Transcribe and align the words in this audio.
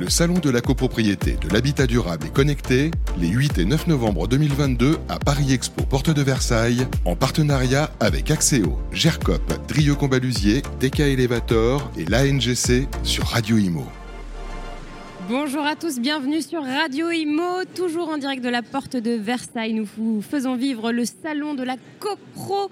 Le 0.00 0.08
Salon 0.08 0.38
de 0.38 0.48
la 0.48 0.62
copropriété, 0.62 1.36
de 1.46 1.52
l'habitat 1.52 1.86
durable 1.86 2.26
et 2.26 2.30
connecté, 2.30 2.90
les 3.18 3.28
8 3.28 3.58
et 3.58 3.66
9 3.66 3.86
novembre 3.86 4.26
2022 4.28 4.96
à 5.10 5.18
Paris 5.18 5.52
Expo, 5.52 5.84
porte 5.84 6.08
de 6.08 6.22
Versailles, 6.22 6.86
en 7.04 7.16
partenariat 7.16 7.90
avec 8.00 8.30
Axéo, 8.30 8.78
GERCOP, 8.92 9.42
Drieux 9.68 9.94
Combalusier, 9.94 10.62
DK 10.80 11.00
Elevator 11.00 11.92
et 11.98 12.06
l'ANGC 12.06 12.88
sur 13.02 13.24
Radio 13.26 13.58
Imo. 13.58 13.84
Bonjour 15.28 15.66
à 15.66 15.76
tous, 15.76 16.00
bienvenue 16.00 16.40
sur 16.40 16.64
Radio 16.64 17.10
Imo, 17.10 17.64
toujours 17.74 18.08
en 18.08 18.16
direct 18.16 18.42
de 18.42 18.48
la 18.48 18.62
porte 18.62 18.96
de 18.96 19.10
Versailles. 19.10 19.74
Nous 19.74 19.86
vous 19.98 20.22
faisons 20.22 20.56
vivre 20.56 20.92
le 20.92 21.04
salon 21.04 21.52
de 21.52 21.62
la 21.62 21.76
copro. 21.98 22.70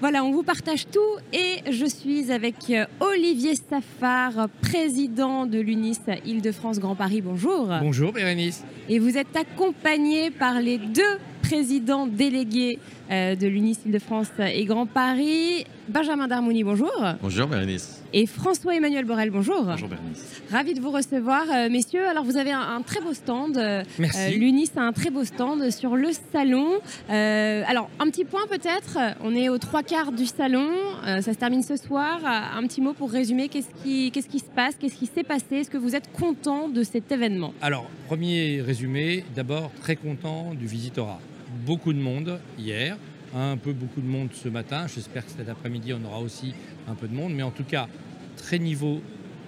Voilà, 0.00 0.22
on 0.22 0.30
vous 0.30 0.44
partage 0.44 0.86
tout 0.86 1.00
et 1.32 1.72
je 1.72 1.84
suis 1.84 2.30
avec 2.30 2.54
euh, 2.70 2.84
Olivier 3.00 3.54
Safar, 3.56 4.48
président 4.62 5.44
de 5.44 5.58
l'UNIS 5.58 5.98
Île-de-France 6.24 6.78
Grand 6.78 6.94
Paris. 6.94 7.20
Bonjour. 7.20 7.68
Bonjour 7.80 8.12
Bérénice. 8.12 8.62
Et 8.88 9.00
vous 9.00 9.18
êtes 9.18 9.36
accompagné 9.36 10.30
par 10.30 10.60
les 10.60 10.78
deux 10.78 11.02
président 11.42 12.06
délégué 12.06 12.78
euh, 13.10 13.34
de 13.34 13.48
l'UNIS 13.48 13.78
Île-de-France 13.86 14.30
et 14.38 14.64
Grand 14.66 14.86
Paris. 14.86 15.64
Benjamin 15.88 16.28
Darmouni, 16.28 16.62
bonjour. 16.62 16.92
Bonjour 17.20 17.48
Bérénice. 17.48 17.97
Et 18.14 18.24
François-Emmanuel 18.24 19.04
Borel, 19.04 19.30
bonjour. 19.30 19.64
Bonjour 19.64 19.88
Bérénice. 19.88 20.40
Ravi 20.50 20.72
de 20.72 20.80
vous 20.80 20.90
recevoir, 20.90 21.44
euh, 21.52 21.68
messieurs. 21.68 22.06
Alors 22.08 22.24
vous 22.24 22.38
avez 22.38 22.52
un, 22.52 22.80
très 22.80 23.00
beau 23.00 23.12
stand. 23.12 23.58
Euh, 23.58 23.82
Merci. 23.98 24.38
L'UNIS 24.38 24.70
a 24.76 24.80
un 24.80 24.92
très 24.92 25.10
beau 25.10 25.24
stand 25.24 25.70
sur 25.70 25.94
le 25.94 26.08
salon. 26.32 26.80
alors 27.08 27.90
un 27.98 28.06
petit 28.06 28.24
point 28.24 28.46
peut-être. 28.48 28.98
On 29.22 29.34
est 29.34 29.50
aux 29.50 29.58
trois 29.58 29.82
quarts 29.82 30.12
du 30.12 30.24
salon. 30.24 30.70
ça 31.04 31.20
se 31.22 31.38
termine 31.38 31.62
ce 31.62 31.76
soir. 31.76 32.20
Un 32.24 32.66
petit 32.66 32.80
mot 32.80 32.94
pour 32.94 33.10
résumer. 33.10 33.48
Qu'est-ce 33.48 33.68
qui, 33.82 34.10
qu'est-ce 34.10 34.28
qui 34.28 34.38
se 34.38 34.50
passe? 34.56 34.74
Qu'est-ce 34.80 34.96
qui 34.96 35.06
s'est 35.06 35.24
passé? 35.24 35.56
Est-ce 35.56 35.70
que 35.70 35.78
vous 35.78 35.94
êtes 35.94 36.10
content 36.12 36.68
de 36.68 36.82
cet 36.82 37.12
événement? 37.12 37.52
Alors 37.60 37.90
premier 38.06 38.62
résumé. 38.62 39.24
D'abord 39.36 39.70
très 39.82 39.96
content 39.96 40.54
du 40.54 40.66
visitorat 40.66 41.20
beaucoup 41.66 41.92
de 41.92 41.98
monde 41.98 42.38
hier, 42.58 42.96
un 43.34 43.56
peu 43.56 43.72
beaucoup 43.72 44.00
de 44.00 44.06
monde 44.06 44.28
ce 44.32 44.48
matin. 44.48 44.86
J'espère 44.86 45.24
que 45.24 45.32
cet 45.32 45.48
après-midi, 45.48 45.92
on 45.92 46.04
aura 46.04 46.20
aussi 46.20 46.54
un 46.88 46.94
peu 46.94 47.08
de 47.08 47.14
monde. 47.14 47.34
Mais 47.34 47.42
en 47.42 47.50
tout 47.50 47.64
cas, 47.64 47.88
très 48.36 48.58
niveau 48.58 49.00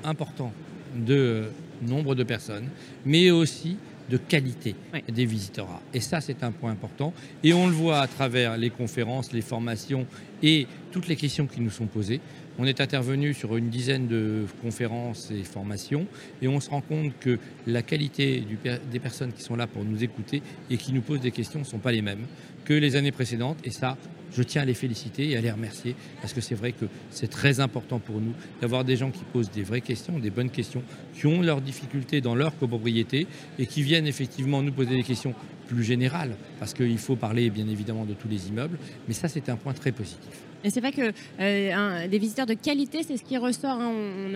important 0.04 0.52
de 0.94 1.50
nombre 1.82 2.14
de 2.14 2.24
personnes, 2.24 2.68
mais 3.04 3.30
aussi 3.30 3.76
de 4.10 4.16
qualité 4.16 4.74
des 5.08 5.24
visiteurs. 5.24 5.80
Et 5.94 6.00
ça, 6.00 6.20
c'est 6.20 6.42
un 6.42 6.50
point 6.50 6.72
important. 6.72 7.14
Et 7.44 7.54
on 7.54 7.68
le 7.68 7.72
voit 7.72 8.00
à 8.00 8.08
travers 8.08 8.56
les 8.56 8.70
conférences, 8.70 9.32
les 9.32 9.40
formations 9.40 10.06
et 10.42 10.66
toutes 10.90 11.06
les 11.06 11.16
questions 11.16 11.46
qui 11.46 11.60
nous 11.60 11.70
sont 11.70 11.86
posées. 11.86 12.20
On 12.58 12.66
est 12.66 12.80
intervenu 12.80 13.32
sur 13.32 13.56
une 13.56 13.70
dizaine 13.70 14.08
de 14.08 14.44
conférences 14.60 15.30
et 15.30 15.44
formations 15.44 16.06
et 16.42 16.48
on 16.48 16.60
se 16.60 16.68
rend 16.68 16.80
compte 16.80 17.12
que 17.20 17.38
la 17.66 17.82
qualité 17.82 18.44
des 18.90 18.98
personnes 18.98 19.32
qui 19.32 19.42
sont 19.42 19.56
là 19.56 19.66
pour 19.66 19.84
nous 19.84 20.02
écouter 20.02 20.42
et 20.68 20.76
qui 20.76 20.92
nous 20.92 21.00
posent 21.00 21.20
des 21.20 21.30
questions 21.30 21.60
ne 21.60 21.64
sont 21.64 21.78
pas 21.78 21.92
les 21.92 22.02
mêmes 22.02 22.26
que 22.70 22.74
les 22.74 22.94
années 22.94 23.10
précédentes. 23.10 23.58
Et 23.64 23.70
ça, 23.70 23.96
je 24.32 24.44
tiens 24.44 24.62
à 24.62 24.64
les 24.64 24.74
féliciter 24.74 25.28
et 25.28 25.36
à 25.36 25.40
les 25.40 25.50
remercier 25.50 25.96
parce 26.20 26.32
que 26.32 26.40
c'est 26.40 26.54
vrai 26.54 26.70
que 26.70 26.84
c'est 27.10 27.28
très 27.28 27.58
important 27.58 27.98
pour 27.98 28.20
nous 28.20 28.32
d'avoir 28.60 28.84
des 28.84 28.94
gens 28.94 29.10
qui 29.10 29.24
posent 29.32 29.50
des 29.50 29.64
vraies 29.64 29.80
questions, 29.80 30.20
des 30.20 30.30
bonnes 30.30 30.50
questions, 30.50 30.84
qui 31.12 31.26
ont 31.26 31.42
leurs 31.42 31.62
difficultés 31.62 32.20
dans 32.20 32.36
leur 32.36 32.56
copropriété 32.56 33.26
et 33.58 33.66
qui 33.66 33.82
viennent 33.82 34.06
effectivement 34.06 34.62
nous 34.62 34.70
poser 34.70 34.94
des 34.94 35.02
questions 35.02 35.34
plus 35.66 35.82
générales 35.82 36.36
parce 36.60 36.72
qu'il 36.72 36.98
faut 36.98 37.16
parler 37.16 37.50
bien 37.50 37.66
évidemment 37.66 38.04
de 38.04 38.14
tous 38.14 38.28
les 38.28 38.46
immeubles. 38.46 38.78
Mais 39.08 39.14
ça, 39.14 39.26
c'est 39.26 39.48
un 39.48 39.56
point 39.56 39.72
très 39.72 39.91
positif. 39.91 40.49
Et 40.64 40.70
c'est 40.70 40.80
vrai 40.80 40.92
que 40.92 41.12
euh, 41.41 42.08
des 42.08 42.19
visiteurs 42.19 42.47
de 42.47 42.55
qualité, 42.55 43.03
c'est 43.03 43.16
ce 43.16 43.25
qui 43.25 43.36
ressort. 43.39 43.80
Hein. 43.80 43.92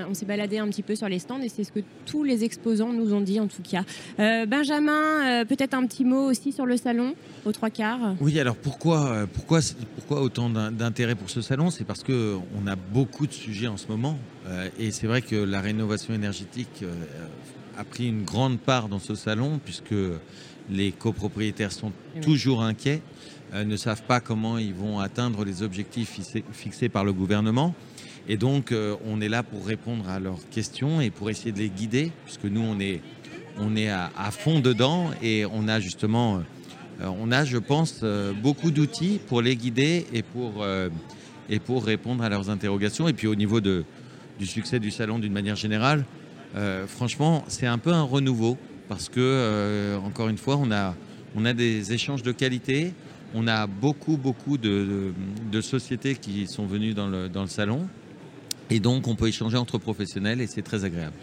On, 0.09 0.15
s'est 0.15 0.27
baladé 0.27 0.59
un 0.59 0.69
petit 0.69 0.83
peu 0.83 0.95
sur 0.95 1.09
les 1.09 1.19
stands 1.19 1.41
et 1.41 1.49
c'est 1.49 1.65
ce 1.65 1.73
que 1.73 1.81
tous 2.07 2.25
les 2.25 2.45
exposants 2.45 2.93
nous 2.93 3.13
ont 3.13 3.21
dit 3.21 3.41
en 3.41 3.47
tout 3.47 3.63
cas. 3.63 3.85
Euh, 4.19 4.47
Benjamin, 4.47 5.43
euh, 5.43 5.45
peut-être 5.45 5.75
un 5.75 5.87
petit 5.87 6.05
mot 6.05 6.31
aussi 6.31 6.53
sur 6.53 6.67
le 6.67 6.77
salon, 6.77 7.15
aux 7.45 7.53
trois 7.53 7.71
quarts. 7.71 8.15
Oui, 8.21 8.39
alors 8.39 8.57
pourquoi, 8.57 9.27
pourquoi, 9.33 9.61
pourquoi 9.97 10.23
autant 10.23 10.49
d'intérêt 10.49 11.15
pour 11.15 11.31
ce 11.31 11.41
salon? 11.43 11.71
C'est 11.71 11.85
parce 11.85 12.03
qu'on 12.03 12.67
a 12.67 12.77
beaucoup 12.77 13.27
de 13.27 13.33
sujets 13.33 13.67
en 13.67 13.77
ce 13.77 13.89
moment. 13.89 14.19
et 14.79 14.91
c'est 14.91 15.07
vrai 15.07 15.23
que 15.23 15.37
la 15.37 15.61
rénovation 15.61 16.15
énergétique 16.15 16.85
a 17.77 17.85
pris 17.85 18.09
une 18.09 18.25
grande 18.25 18.59
part 18.59 18.89
dans 18.89 18.99
ce 18.99 19.15
salon 19.15 19.61
puisque 19.63 19.95
les 20.71 20.93
copropriétaires 20.93 21.73
sont 21.73 21.93
toujours 22.23 22.63
inquiets. 22.63 23.03
Euh, 23.55 23.65
ne 23.65 23.77
savent 23.77 24.03
pas 24.03 24.19
comment 24.21 24.59
ils 24.59 24.75
vont 24.75 24.99
atteindre 24.99 25.45
les 25.45 25.63
objectifs 25.63 26.19
fixés 26.53 26.89
par 26.89 27.05
le 27.05 27.13
gouvernement. 27.13 27.75
Et 28.29 28.37
donc, 28.37 28.73
euh, 28.73 28.97
on 29.07 29.21
est 29.21 29.29
là 29.29 29.43
pour 29.43 29.65
répondre 29.65 30.09
à 30.09 30.19
leurs 30.19 30.49
questions 30.51 31.01
et 31.01 31.11
pour 31.11 31.31
essayer 31.31 31.53
de 31.53 31.59
les 31.59 31.69
guider, 31.69 32.11
puisque 32.25 32.45
nous, 32.45 32.63
on 32.63 32.81
est, 32.81 33.01
on 33.59 33.77
est 33.77 33.91
à, 33.91 34.11
fond 34.33 34.59
dedans 34.59 35.11
et 35.23 35.47
on 35.47 35.69
a 35.69 35.79
justement, 35.79 36.41
euh, 37.01 37.07
on 37.21 37.31
a, 37.31 37.45
je 37.45 37.59
pense, 37.59 38.05
beaucoup 38.43 38.73
d'outils 38.73 39.21
pour 39.29 39.41
les 39.41 39.55
guider 39.55 40.07
et 40.13 40.23
pour, 40.23 40.67
et 41.49 41.59
pour 41.61 41.85
répondre 41.85 42.25
à 42.25 42.29
leurs 42.29 42.51
interrogations. 42.51 43.07
Et 43.07 43.13
puis, 43.13 43.29
au 43.29 43.37
niveau 43.37 43.61
de, 43.61 43.85
du 44.39 44.47
succès 44.47 44.81
du 44.81 44.91
salon 44.91 45.19
d'une 45.21 45.33
manière 45.33 45.57
générale, 45.57 46.05
franchement, 46.89 47.45
c'est 47.47 47.67
un 47.67 47.79
peu 47.79 47.93
un 47.93 48.03
renouveau 48.03 48.57
parce 48.89 49.09
que, 49.09 49.97
encore 50.05 50.29
une 50.29 50.39
fois, 50.39 50.57
on 50.57 50.73
a, 50.73 50.95
on 51.37 51.45
a 51.45 51.53
des 51.53 51.93
échanges 51.93 52.23
de 52.23 52.33
qualité. 52.33 52.95
On 53.35 53.49
a 53.49 53.67
beaucoup, 53.67 54.17
beaucoup 54.17 54.59
de, 54.59 55.13
sociétés 55.61 56.15
qui 56.15 56.47
sont 56.47 56.67
venues 56.67 56.95
dans 56.95 57.09
le, 57.09 57.47
salon. 57.47 57.87
Et 58.71 58.81
donc, 58.81 59.09
on 59.09 59.17
peut 59.17 59.29
échanger 59.29 59.57
entre 59.57 59.79
professionnels 59.79 60.41
et 60.41 60.47
c'est 60.47 60.63
très 60.63 60.85
agréable. 60.85 61.17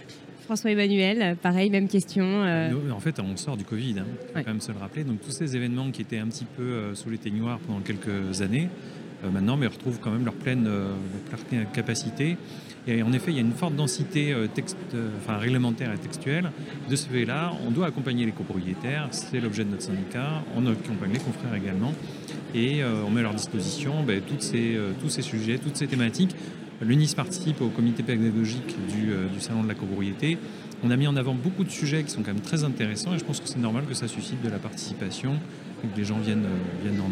François-Emmanuel, 0.43 1.37
pareil, 1.37 1.69
même 1.69 1.87
question. 1.87 2.25
Euh. 2.25 2.91
En 2.91 2.99
fait, 2.99 3.19
on 3.19 3.37
sort 3.37 3.55
du 3.55 3.63
Covid, 3.63 3.91
il 3.91 3.99
hein. 3.99 4.05
faut 4.27 4.39
quand 4.39 4.47
même 4.47 4.59
se 4.59 4.71
le 4.71 4.77
rappeler. 4.79 5.05
Donc, 5.05 5.21
tous 5.21 5.31
ces 5.31 5.55
événements 5.55 5.89
qui 5.91 6.01
étaient 6.01 6.17
un 6.17 6.27
petit 6.27 6.45
peu 6.45 6.63
euh, 6.63 6.95
sous 6.95 7.09
les 7.09 7.17
teignoirs 7.17 7.59
pendant 7.59 7.79
quelques 7.79 8.41
années, 8.41 8.67
euh, 9.23 9.29
maintenant, 9.29 9.55
mais 9.55 9.67
retrouvent 9.67 9.99
quand 9.99 10.11
même 10.11 10.25
leur 10.25 10.33
pleine, 10.33 10.69
capacité. 11.73 12.35
Et 12.87 13.03
en 13.03 13.13
effet, 13.13 13.31
il 13.31 13.35
y 13.35 13.37
a 13.37 13.41
une 13.41 13.53
forte 13.53 13.75
densité 13.75 14.35
texte, 14.55 14.77
enfin, 15.17 15.37
réglementaire 15.37 15.93
et 15.93 15.97
textuelle. 15.97 16.51
De 16.89 16.95
ce 16.95 17.07
fait-là, 17.07 17.53
on 17.67 17.71
doit 17.71 17.87
accompagner 17.87 18.25
les 18.25 18.31
copropriétaires, 18.31 19.07
c'est 19.11 19.39
l'objet 19.39 19.63
de 19.63 19.69
notre 19.69 19.83
syndicat, 19.83 20.43
on 20.55 20.65
accompagne 20.65 21.13
les 21.13 21.19
confrères 21.19 21.53
également, 21.53 21.93
et 22.55 22.81
on 22.83 23.11
met 23.11 23.19
à 23.19 23.23
leur 23.23 23.35
disposition 23.35 24.03
ben, 24.03 24.21
toutes 24.27 24.41
ces, 24.41 24.79
tous 24.99 25.09
ces 25.09 25.21
sujets, 25.21 25.59
toutes 25.59 25.75
ces 25.75 25.85
thématiques. 25.85 26.35
L'UNIS 26.81 27.13
participe 27.15 27.61
au 27.61 27.69
comité 27.69 28.01
pédagogique 28.01 28.75
du, 28.89 29.11
du 29.31 29.39
Salon 29.39 29.61
de 29.61 29.67
la 29.67 29.75
copropriété. 29.75 30.39
On 30.83 30.89
a 30.89 30.95
mis 30.95 31.05
en 31.05 31.15
avant 31.15 31.35
beaucoup 31.35 31.63
de 31.63 31.69
sujets 31.69 32.03
qui 32.03 32.09
sont 32.09 32.23
quand 32.23 32.33
même 32.33 32.41
très 32.41 32.63
intéressants 32.63 33.13
et 33.13 33.19
je 33.19 33.23
pense 33.23 33.39
que 33.39 33.47
c'est 33.47 33.59
normal 33.59 33.83
que 33.87 33.93
ça 33.93 34.07
suscite 34.07 34.41
de 34.41 34.49
la 34.49 34.57
participation 34.57 35.35
que 35.87 35.97
les 35.97 36.05
gens 36.05 36.17
viennent, 36.17 36.45
euh, 36.45 36.83
viennent 36.83 36.97
monde. 36.97 37.11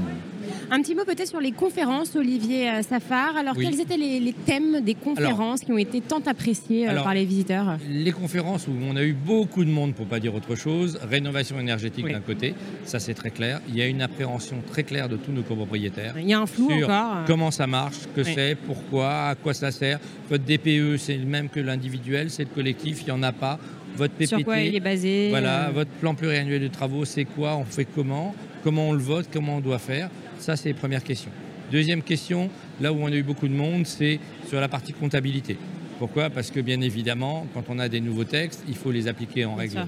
Un 0.72 0.81
petit 0.81 0.96
mot 0.96 1.03
peut-être 1.03 1.28
sur 1.28 1.40
les 1.40 1.52
conférences, 1.52 2.16
Olivier 2.16 2.69
euh, 2.69 2.81
Safar. 2.81 3.35
Alors, 3.35 3.56
quels 3.56 3.80
étaient 3.80 3.97
les, 3.97 4.34
thèmes 4.46 4.81
des 4.81 4.94
conférences 4.94 5.62
qui 5.62 5.72
ont 5.72 5.78
été 5.78 6.02
tant 6.02 6.22
appréciés 6.25 6.88
euh, 6.88 7.02
par 7.02 7.13
les 7.13 7.25
visiteurs 7.25 7.78
Les 7.90 8.12
conférences 8.12 8.68
où 8.68 8.74
on 8.90 8.96
a 8.96 9.03
eu 9.03 9.13
beaucoup 9.13 9.66
de 9.66 9.69
monde, 9.69 9.94
pour 9.94 10.06
ne 10.06 10.09
pas 10.09 10.19
dire 10.19 10.35
autre 10.35 10.56
chose, 10.56 11.00
rénovation 11.09 11.59
énergétique 11.59 12.07
d'un 12.07 12.19
côté, 12.19 12.53
ça 12.85 13.00
c'est 13.00 13.13
très 13.13 13.31
clair. 13.31 13.62
Il 13.68 13.75
y 13.75 13.81
a 13.81 13.88
une 13.88 14.02
appréhension 14.02 14.57
très 14.72 14.84
claire 14.84 15.09
de 15.09 15.18
tous 15.18 15.31
nos 15.31 15.41
copropriétaires. 15.41 16.16
Il 16.18 16.28
y 16.28 16.34
a 16.34 16.40
un 16.40 16.46
flou 16.46 16.69
sur 16.69 16.86
encore. 16.86 17.25
Comment 17.25 17.51
ça 17.51 17.68
marche, 17.68 17.97
que 18.16 18.24
c'est, 18.24 18.56
pourquoi, 18.56 19.30
à 19.30 19.36
quoi 19.36 19.53
ça 19.53 19.72
sert. 19.72 20.00
Votre 20.30 20.44
DPE, 20.44 20.97
c'est 20.97 21.18
le 21.18 21.25
même 21.25 21.50
que 21.50 21.59
l'individuel, 21.59 22.30
c'est 22.30 22.44
le 22.44 22.50
collectif, 22.50 23.01
il 23.01 23.06
n'y 23.06 23.12
en 23.12 23.24
a 23.24 23.31
pas. 23.31 23.59
Votre 23.96 24.13
PPT, 24.13 24.28
sur 24.28 24.44
quoi 24.44 24.59
il 24.59 24.75
est 24.75 24.80
basé 24.80 25.30
Voilà, 25.30 25.72
votre 25.72 25.90
plan 25.91 26.13
pluriannuel 26.13 26.62
de 26.62 26.68
travaux, 26.68 27.06
c'est 27.06 27.25
quoi, 27.25 27.57
on 27.57 27.66
fait 27.66 27.86
comment, 27.86 28.34
comment 28.64 28.90
on 28.90 28.94
le 28.94 29.00
vote, 29.00 29.28
comment 29.31 29.58
on 29.58 29.62
doit 29.62 29.80
faire. 29.80 30.09
Ça, 30.40 30.56
c'est 30.56 30.70
les 30.70 30.75
premières 30.75 31.03
questions. 31.03 31.31
Deuxième 31.72 32.02
question, 32.02 32.50
là 32.81 32.92
où 32.92 32.97
on 33.02 33.08
a 33.08 33.16
eu 33.16 33.24
beaucoup 33.24 33.47
de 33.47 33.53
monde, 33.53 33.86
c'est 33.86 34.20
sur 34.47 34.59
la 34.59 34.68
partie 34.68 34.94
comptabilité. 34.94 35.58
Pourquoi? 36.00 36.30
Parce 36.30 36.50
que 36.50 36.62
bien 36.62 36.81
évidemment, 36.81 37.46
quand 37.53 37.66
on 37.69 37.78
a 37.78 37.90
des 37.90 38.00
nouveaux 38.00 38.24
textes, 38.24 38.64
il 38.68 38.75
faut 38.75 38.92
les 38.92 39.08
appliquer 39.08 39.46
en 39.46 39.56
règle 39.56 39.86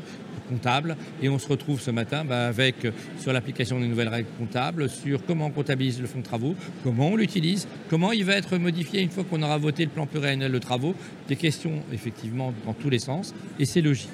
comptable. 0.49 0.97
Et 1.21 1.29
on 1.29 1.39
se 1.39 1.47
retrouve 1.47 1.79
ce 1.79 1.89
matin 1.89 2.25
bah, 2.25 2.47
avec, 2.47 2.83
euh, 2.83 2.91
sur 3.17 3.31
l'application 3.31 3.79
des 3.79 3.87
nouvelles 3.87 4.09
règles 4.09 4.27
comptables, 4.37 4.89
sur 4.89 5.25
comment 5.25 5.45
on 5.45 5.51
comptabilise 5.51 6.01
le 6.01 6.07
fonds 6.07 6.19
de 6.19 6.25
travaux, 6.25 6.55
comment 6.83 7.07
on 7.07 7.15
l'utilise, 7.15 7.67
comment 7.89 8.11
il 8.11 8.25
va 8.25 8.35
être 8.35 8.57
modifié 8.57 9.01
une 9.01 9.09
fois 9.09 9.23
qu'on 9.23 9.41
aura 9.41 9.57
voté 9.57 9.85
le 9.85 9.89
plan 9.89 10.05
pluriannuel 10.05 10.51
de 10.51 10.59
travaux. 10.59 10.93
Des 11.29 11.37
questions, 11.37 11.81
effectivement, 11.93 12.53
dans 12.65 12.73
tous 12.73 12.89
les 12.89 12.99
sens. 12.99 13.33
Et 13.57 13.65
c'est 13.65 13.81
logique. 13.81 14.09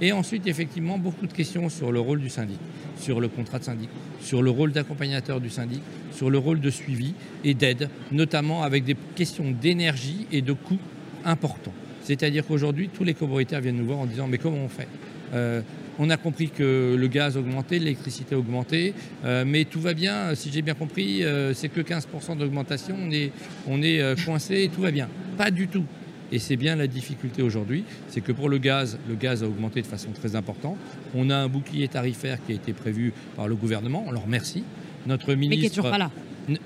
Et 0.00 0.12
ensuite, 0.12 0.46
effectivement, 0.46 0.98
beaucoup 0.98 1.26
de 1.26 1.32
questions 1.32 1.68
sur 1.68 1.92
le 1.92 2.00
rôle 2.00 2.20
du 2.20 2.30
syndic, 2.30 2.58
sur 2.98 3.20
le 3.20 3.28
contrat 3.28 3.58
de 3.58 3.64
syndic, 3.64 3.90
sur 4.20 4.42
le 4.42 4.50
rôle 4.50 4.72
d'accompagnateur 4.72 5.40
du 5.40 5.50
syndic, 5.50 5.82
sur 6.12 6.30
le 6.30 6.38
rôle 6.38 6.60
de 6.60 6.70
suivi 6.70 7.14
et 7.44 7.54
d'aide, 7.54 7.90
notamment 8.10 8.62
avec 8.62 8.84
des 8.84 8.96
questions 9.14 9.50
d'énergie 9.50 10.26
et 10.32 10.40
de 10.40 10.52
coûts 10.52 10.78
importants. 11.24 11.74
C'est-à-dire 12.02 12.46
qu'aujourd'hui, 12.46 12.88
tous 12.88 13.04
les 13.04 13.12
copropriétaires 13.12 13.60
viennent 13.60 13.76
nous 13.76 13.86
voir 13.86 13.98
en 13.98 14.06
disant 14.06 14.26
mais 14.26 14.38
comment 14.38 14.64
on 14.64 14.68
fait? 14.68 14.88
Euh, 15.34 15.60
on 15.98 16.08
a 16.08 16.16
compris 16.16 16.48
que 16.48 16.96
le 16.98 17.06
gaz 17.08 17.36
augmentait, 17.36 17.78
l'électricité 17.78 18.34
augmentait, 18.34 18.94
euh, 19.26 19.44
mais 19.46 19.66
tout 19.66 19.80
va 19.80 19.92
bien, 19.92 20.34
si 20.34 20.50
j'ai 20.50 20.62
bien 20.62 20.72
compris, 20.72 21.22
euh, 21.24 21.52
c'est 21.52 21.68
que 21.68 21.82
15% 21.82 22.38
d'augmentation, 22.38 22.96
on 22.98 23.10
est, 23.10 23.32
on 23.68 23.82
est 23.82 24.24
coincé 24.24 24.62
et 24.62 24.68
tout 24.70 24.80
va 24.80 24.90
bien. 24.90 25.08
Pas 25.36 25.50
du 25.50 25.68
tout 25.68 25.84
Et 26.32 26.38
c'est 26.38 26.56
bien 26.56 26.76
la 26.76 26.86
difficulté 26.86 27.42
aujourd'hui, 27.42 27.84
c'est 28.08 28.20
que 28.20 28.32
pour 28.32 28.48
le 28.48 28.58
gaz, 28.58 28.98
le 29.08 29.14
gaz 29.14 29.42
a 29.42 29.46
augmenté 29.46 29.82
de 29.82 29.86
façon 29.86 30.10
très 30.12 30.36
importante. 30.36 30.76
On 31.14 31.30
a 31.30 31.36
un 31.36 31.48
bouclier 31.48 31.88
tarifaire 31.88 32.38
qui 32.46 32.52
a 32.52 32.54
été 32.54 32.72
prévu 32.72 33.12
par 33.36 33.48
le 33.48 33.56
gouvernement, 33.56 34.04
on 34.06 34.12
leur 34.12 34.24
remercie. 34.24 34.64
Notre 35.06 35.34
ministre... 35.34 35.50
Mais 35.50 35.60
qui 35.60 35.66
est 35.66 35.76
toujours 35.76 35.90
pas 35.90 35.98
là. 35.98 36.10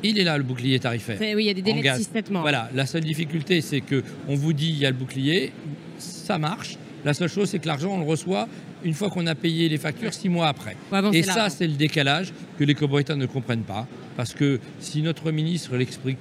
Il 0.02 0.18
est 0.18 0.24
là, 0.24 0.38
le 0.38 0.44
bouclier 0.44 0.78
tarifaire. 0.78 1.18
Oui, 1.20 1.34
il 1.38 1.46
y 1.46 1.50
a 1.50 1.54
des 1.54 1.62
délais 1.62 1.82
de 1.82 1.96
6 1.96 2.30
mois. 2.30 2.42
Voilà, 2.42 2.70
la 2.74 2.86
seule 2.86 3.04
difficulté, 3.04 3.60
c'est 3.60 3.80
qu'on 3.80 4.34
vous 4.34 4.52
dit 4.52 4.70
il 4.70 4.78
y 4.78 4.86
a 4.86 4.90
le 4.90 4.96
bouclier, 4.96 5.52
ça 5.98 6.38
marche. 6.38 6.78
La 7.04 7.12
seule 7.12 7.28
chose, 7.28 7.50
c'est 7.50 7.58
que 7.58 7.66
l'argent, 7.66 7.92
on 7.92 7.98
le 7.98 8.04
reçoit 8.04 8.48
une 8.82 8.94
fois 8.94 9.10
qu'on 9.10 9.26
a 9.26 9.34
payé 9.34 9.68
les 9.68 9.78
factures 9.78 10.14
six 10.14 10.28
mois 10.28 10.48
après. 10.48 10.76
Et 11.12 11.22
ça, 11.22 11.50
c'est 11.50 11.66
le 11.66 11.74
décalage 11.74 12.32
que 12.58 12.64
les 12.64 12.74
copropriétaires 12.74 13.16
ne 13.16 13.26
comprennent 13.26 13.62
pas. 13.62 13.86
Parce 14.16 14.32
que 14.32 14.60
si 14.78 15.02
notre 15.02 15.30
ministre 15.32 15.76
l'explique 15.76 16.18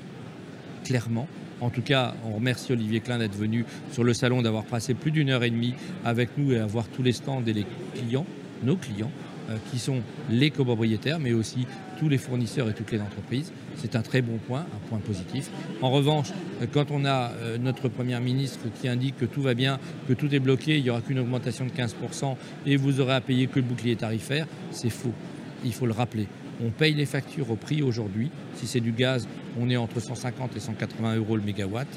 clairement, 0.84 1.28
en 1.64 1.70
tout 1.70 1.82
cas, 1.82 2.14
on 2.26 2.36
remercie 2.36 2.74
Olivier 2.74 3.00
Klein 3.00 3.20
d'être 3.20 3.38
venu 3.38 3.66
sur 3.92 4.04
le 4.04 4.14
salon, 4.14 4.42
d'avoir 4.42 4.66
passé 4.66 4.94
plus 4.94 5.12
d'une 5.12 5.30
heure 5.30 5.44
et 5.44 5.50
demie 5.50 5.76
avec 6.04 6.38
nous 6.38 6.52
et 6.52 6.60
avoir 6.60 6.88
tous 6.88 7.04
les 7.04 7.14
stands 7.14 7.44
et 7.46 7.54
les 7.54 7.66
clients, 7.96 8.26
nos 8.64 8.76
clients, 8.76 9.12
euh, 9.50 9.56
qui 9.72 9.80
sont 9.80 10.02
les 10.30 10.52
copropriétaires, 10.52 11.20
mais 11.20 11.34
aussi 11.34 11.66
tous 12.00 12.10
les 12.10 12.18
fournisseurs 12.18 12.70
et 12.70 12.74
toutes 12.74 12.92
les 12.92 13.00
entreprises. 13.00 13.52
C'est 13.78 13.96
un 13.96 14.02
très 14.02 14.22
bon 14.22 14.38
point, 14.38 14.62
un 14.62 14.88
point 14.90 15.00
positif. 15.00 15.50
En 15.82 15.90
revanche, 15.90 16.32
euh, 16.62 16.66
quand 16.72 16.92
on 16.92 17.06
a 17.06 17.32
euh, 17.32 17.58
notre 17.58 17.88
Premier 17.88 18.20
ministre 18.20 18.60
qui 18.82 18.88
indique 18.88 19.18
que 19.18 19.26
tout 19.26 19.42
va 19.42 19.54
bien, 19.54 19.80
que 20.08 20.14
tout 20.14 20.34
est 20.34 20.40
bloqué, 20.40 20.78
il 20.78 20.84
n'y 20.84 20.90
aura 20.90 21.02
qu'une 21.02 21.20
augmentation 21.20 21.66
de 21.66 21.72
15% 21.72 22.36
et 22.66 22.76
vous 22.76 23.00
aurez 23.00 23.16
à 23.16 23.22
payer 23.22 23.48
que 23.48 23.60
le 23.60 23.66
bouclier 23.66 23.96
tarifaire, 23.96 24.48
c'est 24.72 24.90
faux. 24.90 25.14
Il 25.64 25.74
faut 25.74 25.86
le 25.86 25.94
rappeler. 25.94 26.28
On 26.64 26.70
paye 26.70 26.94
les 26.94 27.06
factures 27.06 27.52
au 27.52 27.56
prix 27.56 27.82
aujourd'hui. 27.82 28.30
Si 28.56 28.68
c'est 28.68 28.80
du 28.80 28.92
gaz, 28.92 29.28
on 29.60 29.70
est 29.70 29.78
entre 29.78 30.00
150 30.00 30.56
et 30.56 30.60
180 30.60 31.16
euros 31.18 31.36
le 31.36 31.44
mégawatt. 31.44 31.88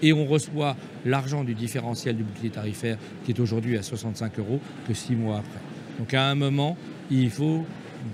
Et 0.00 0.12
on 0.12 0.26
reçoit 0.26 0.76
l'argent 1.04 1.42
du 1.42 1.54
différentiel 1.54 2.16
du 2.16 2.22
bouclier 2.22 2.50
tarifaire 2.50 2.98
qui 3.24 3.32
est 3.32 3.40
aujourd'hui 3.40 3.76
à 3.76 3.82
65 3.82 4.38
euros 4.38 4.60
que 4.86 4.94
six 4.94 5.14
mois 5.14 5.38
après. 5.38 5.60
Donc 5.98 6.14
à 6.14 6.24
un 6.26 6.34
moment, 6.34 6.76
il 7.10 7.30
faut 7.30 7.64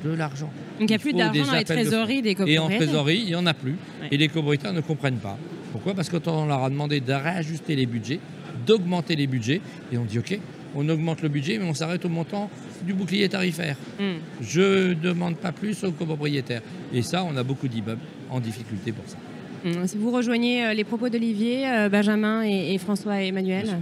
de 0.03 0.11
l'argent. 0.11 0.51
Donc 0.81 0.89
il 0.89 0.93
n'y 0.93 0.95
a 0.95 0.99
plus 0.99 1.13
d'argent 1.13 1.45
dans 1.45 1.53
les 1.53 1.65
trésoreries 1.65 2.23
des 2.23 2.35
copropriétaires. 2.35 2.71
Et 2.71 2.75
en 2.75 2.79
trésorerie, 2.79 3.19
il 3.19 3.27
n'y 3.27 3.35
en 3.35 3.47
a 3.47 3.55
plus. 3.55 3.77
Et 4.11 4.17
les 4.17 4.29
copropriétaires 4.29 4.73
ne 4.73 4.81
comprennent 4.81 5.19
pas. 5.19 5.39
Pourquoi? 5.73 5.95
Parce 5.95 6.09
qu'on 6.09 6.47
leur 6.47 6.65
a 6.65 6.71
demandé 6.71 7.01
de 7.01 7.13
réajuster 7.13 7.77
les 7.77 7.87
budgets, 7.87 8.21
d'augmenter 8.67 9.17
les 9.17 9.27
budgets. 9.27 9.61
Et 9.93 9.99
on 9.99 10.05
dit 10.05 10.19
OK, 10.19 10.39
on 10.75 10.89
augmente 10.89 11.23
le 11.23 11.29
budget, 11.29 11.59
mais 11.59 11.67
on 11.67 11.75
s'arrête 11.75 12.05
au 12.05 12.09
montant 12.09 12.51
du 12.83 12.95
bouclier 12.95 13.29
tarifaire. 13.29 13.77
Hmm. 13.99 14.19
Je 14.41 14.89
ne 14.89 14.95
demande 14.95 15.37
pas 15.37 15.53
plus 15.53 15.85
aux 15.85 15.93
copropriétaires. 15.93 16.63
Et 16.93 17.03
ça, 17.03 17.25
on 17.25 17.37
a 17.37 17.43
beaucoup 17.43 17.69
d'immeubles 17.69 18.01
en 18.35 18.41
difficulté 18.41 18.93
pour 18.93 19.05
ça. 19.07 19.17
Hmm. 19.65 19.87
Si 19.87 19.97
vous 19.97 20.11
rejoignez 20.11 20.67
euh, 20.67 20.75
les 20.75 20.85
propos 20.85 21.09
d'Olivier, 21.09 21.69
euh, 21.69 21.89
Benjamin 21.89 22.43
et, 22.43 22.77
François 22.79 23.23
et 23.23 23.29
Emmanuel 23.29 23.79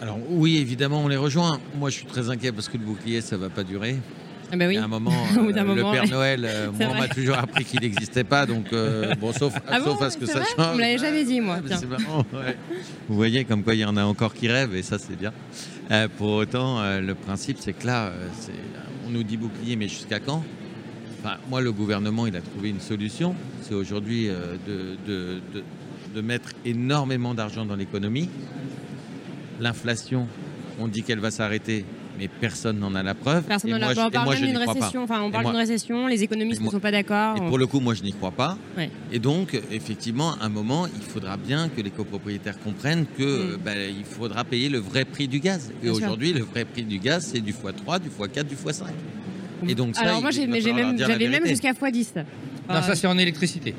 alors 0.00 0.16
oui, 0.28 0.58
évidemment, 0.58 1.00
on 1.02 1.08
les 1.08 1.16
rejoint. 1.16 1.58
Moi, 1.74 1.90
je 1.90 1.96
suis 1.96 2.06
très 2.06 2.30
inquiet 2.30 2.52
parce 2.52 2.68
que 2.68 2.78
le 2.78 2.84
bouclier, 2.84 3.20
ça 3.20 3.34
ne 3.34 3.40
va 3.40 3.48
pas 3.48 3.64
durer. 3.64 3.96
Ah 4.50 4.56
bah 4.56 4.66
oui. 4.66 4.74
Il 4.74 4.76
y 4.76 4.80
a 4.80 4.84
un 4.84 4.88
moment, 4.88 5.10
euh, 5.36 5.74
le 5.74 5.92
Père 5.92 6.08
Noël, 6.08 6.44
euh, 6.44 6.70
moi, 6.78 6.88
on 6.90 6.98
m'a 6.98 7.08
toujours 7.08 7.36
appris 7.36 7.64
qu'il 7.64 7.80
n'existait 7.80 8.24
pas, 8.24 8.46
donc 8.46 8.72
euh, 8.72 9.14
bon, 9.20 9.32
sauf, 9.32 9.52
ah 9.68 9.78
sauf 9.84 10.00
à 10.00 10.10
ce 10.10 10.16
que 10.16 10.26
ça 10.26 10.42
change. 10.44 10.70
Vous 10.70 10.76
me 10.76 10.80
l'avez 10.80 10.98
jamais 10.98 11.24
dit, 11.24 11.40
moi. 11.40 11.58
Vous 13.08 13.16
voyez, 13.16 13.44
comme 13.44 13.62
quoi 13.62 13.74
il 13.74 13.80
y 13.80 13.84
en 13.84 13.96
a 13.96 14.04
encore 14.04 14.32
qui 14.32 14.48
rêvent, 14.48 14.74
et 14.74 14.82
ça, 14.82 14.98
c'est 14.98 15.16
bien. 15.18 15.32
pour 16.16 16.30
autant, 16.30 16.80
le 17.00 17.14
principe, 17.14 17.58
c'est 17.60 17.72
que 17.72 17.86
là, 17.86 18.12
on 19.06 19.10
nous 19.10 19.22
dit 19.22 19.36
bouclier, 19.36 19.76
mais 19.76 19.88
jusqu'à 19.88 20.20
quand? 20.20 20.42
Enfin, 21.18 21.36
Moi, 21.48 21.60
le 21.60 21.72
gouvernement, 21.72 22.26
il 22.26 22.36
a 22.36 22.40
trouvé 22.40 22.70
une 22.70 22.80
solution. 22.80 23.34
C'est 23.62 23.74
aujourd'hui 23.74 24.28
de, 24.28 24.96
de, 25.06 25.40
de, 25.54 25.62
de 26.14 26.20
mettre 26.20 26.50
énormément 26.64 27.34
d'argent 27.34 27.64
dans 27.66 27.76
l'économie 27.76 28.28
l'inflation, 29.60 30.26
on 30.78 30.88
dit 30.88 31.02
qu'elle 31.02 31.18
va 31.18 31.30
s'arrêter, 31.30 31.84
mais 32.18 32.28
personne 32.28 32.78
n'en 32.78 32.94
a 32.94 33.02
la 33.02 33.14
preuve. 33.14 33.44
Personne 33.44 33.70
n'en 33.70 33.82
a 33.82 34.06
On 34.06 34.10
parle 34.10 34.36
d'une 34.36 34.56
récession. 34.56 35.02
Enfin, 35.02 35.22
on 35.22 35.30
parle 35.30 35.46
d'une 35.46 35.56
récession. 35.56 36.06
Les 36.06 36.22
économistes 36.22 36.60
ne 36.60 36.70
sont 36.70 36.80
pas 36.80 36.90
d'accord. 36.90 37.36
Et 37.36 37.40
pour 37.40 37.58
le 37.58 37.66
coup, 37.66 37.80
moi, 37.80 37.94
je 37.94 38.02
n'y 38.02 38.12
crois 38.12 38.30
pas. 38.30 38.56
Et 39.12 39.18
donc, 39.18 39.60
effectivement, 39.70 40.34
à 40.40 40.46
un 40.46 40.48
moment, 40.48 40.86
il 40.86 41.02
faudra 41.02 41.36
bien 41.36 41.68
que 41.68 41.80
les 41.80 41.90
copropriétaires 41.90 42.58
comprennent 42.60 43.06
qu'il 43.16 43.26
mm. 43.26 43.58
bah, 43.64 43.72
faudra 44.04 44.44
payer 44.44 44.68
le 44.68 44.78
vrai 44.78 45.04
prix 45.04 45.28
du 45.28 45.40
gaz. 45.40 45.72
Et 45.82 45.90
aujourd'hui, 45.90 46.32
le 46.32 46.42
vrai 46.44 46.64
prix 46.64 46.84
du 46.84 46.98
gaz, 46.98 47.30
c'est 47.32 47.40
du 47.40 47.52
x3, 47.52 48.00
du 48.00 48.08
x4, 48.08 48.44
du 48.44 48.54
x5. 48.54 48.84
Et 49.66 49.74
donc, 49.74 49.96
ça, 49.96 50.02
Alors 50.02 50.20
moi, 50.22 50.30
j'avais 50.30 51.28
même, 51.28 51.46
jusqu'à 51.46 51.72
x10. 51.72 52.24
Non, 52.68 52.82
ça, 52.82 52.94
c'est 52.94 53.06
en 53.06 53.18
électricité. 53.18 53.74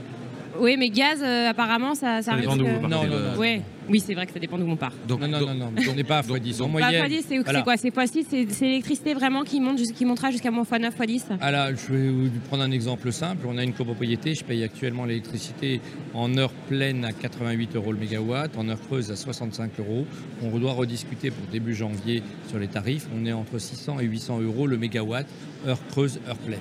Oui, 0.60 0.76
mais 0.78 0.90
gaz, 0.90 1.20
euh, 1.22 1.50
apparemment, 1.50 1.96
ça, 1.96 2.22
ça, 2.22 2.34
risque... 2.34 2.50
Non, 2.50 2.56
non, 2.56 2.90
non. 2.90 3.38
Ouais. 3.38 3.62
Oui, 3.90 4.00
c'est 4.06 4.14
vrai 4.14 4.26
que 4.26 4.34
ça 4.34 4.40
dépend 4.40 4.58
d'où 4.58 4.70
on 4.70 4.76
part. 4.76 4.94
Donc, 5.08 5.22
non, 5.22 5.28
non, 5.28 5.40
non, 5.40 5.56
non, 5.56 5.72
on 5.90 5.96
n'est 5.96 6.04
pas 6.04 6.20
à 6.20 6.22
x10. 6.22 6.62
En 6.62 6.68
moyenne. 6.68 7.06
x10, 7.06 7.24
c'est 7.28 7.64
quoi? 7.64 7.78
C'est 7.78 7.90
x6 7.90 8.48
C'est 8.50 8.66
l'électricité 8.66 9.14
vraiment 9.14 9.44
qui, 9.44 9.60
monte, 9.60 9.82
qui 9.82 10.06
montera 10.06 10.32
jusqu'à 10.32 10.52
moins 10.52 10.64
x9, 10.64 10.92
x10 10.92 11.22
Alors, 11.42 11.70
je 11.70 11.94
vais 11.94 12.10
vous 12.10 12.30
prendre 12.48 12.64
un 12.64 12.72
exemple 12.72 13.12
simple. 13.12 13.46
On 13.48 13.58
a 13.58 13.64
une 13.64 13.74
copropriété. 13.74 14.36
Je 14.36 14.44
paye 14.44 14.64
actuellement 14.64 15.06
l'électricité 15.06 15.82
en 16.14 16.38
heure 16.38 16.52
pleine 16.68 17.06
à 17.06 17.12
88 17.12 17.76
euros 17.76 17.92
le 17.92 18.00
mégawatt, 18.00 18.58
en 18.58 18.70
heure 18.70 18.80
creuse 18.88 19.12
à 19.12 19.16
65 19.16 19.72
euros. 19.80 20.06
On 20.44 20.58
doit 20.58 20.74
rediscuter 20.74 21.32
pour 21.32 21.46
début 21.52 21.74
janvier 21.74 22.24
sur 22.48 22.60
les 22.60 22.68
tarifs. 22.68 23.08
On 23.16 23.26
est 23.26 23.34
entre 23.34 23.60
600 23.60 24.00
et 24.00 24.06
800 24.06 24.42
euros 24.42 24.68
le 24.68 24.78
mégawatt, 24.78 25.28
heure 25.68 25.80
creuse, 25.90 26.20
heure 26.28 26.38
pleine. 26.38 26.60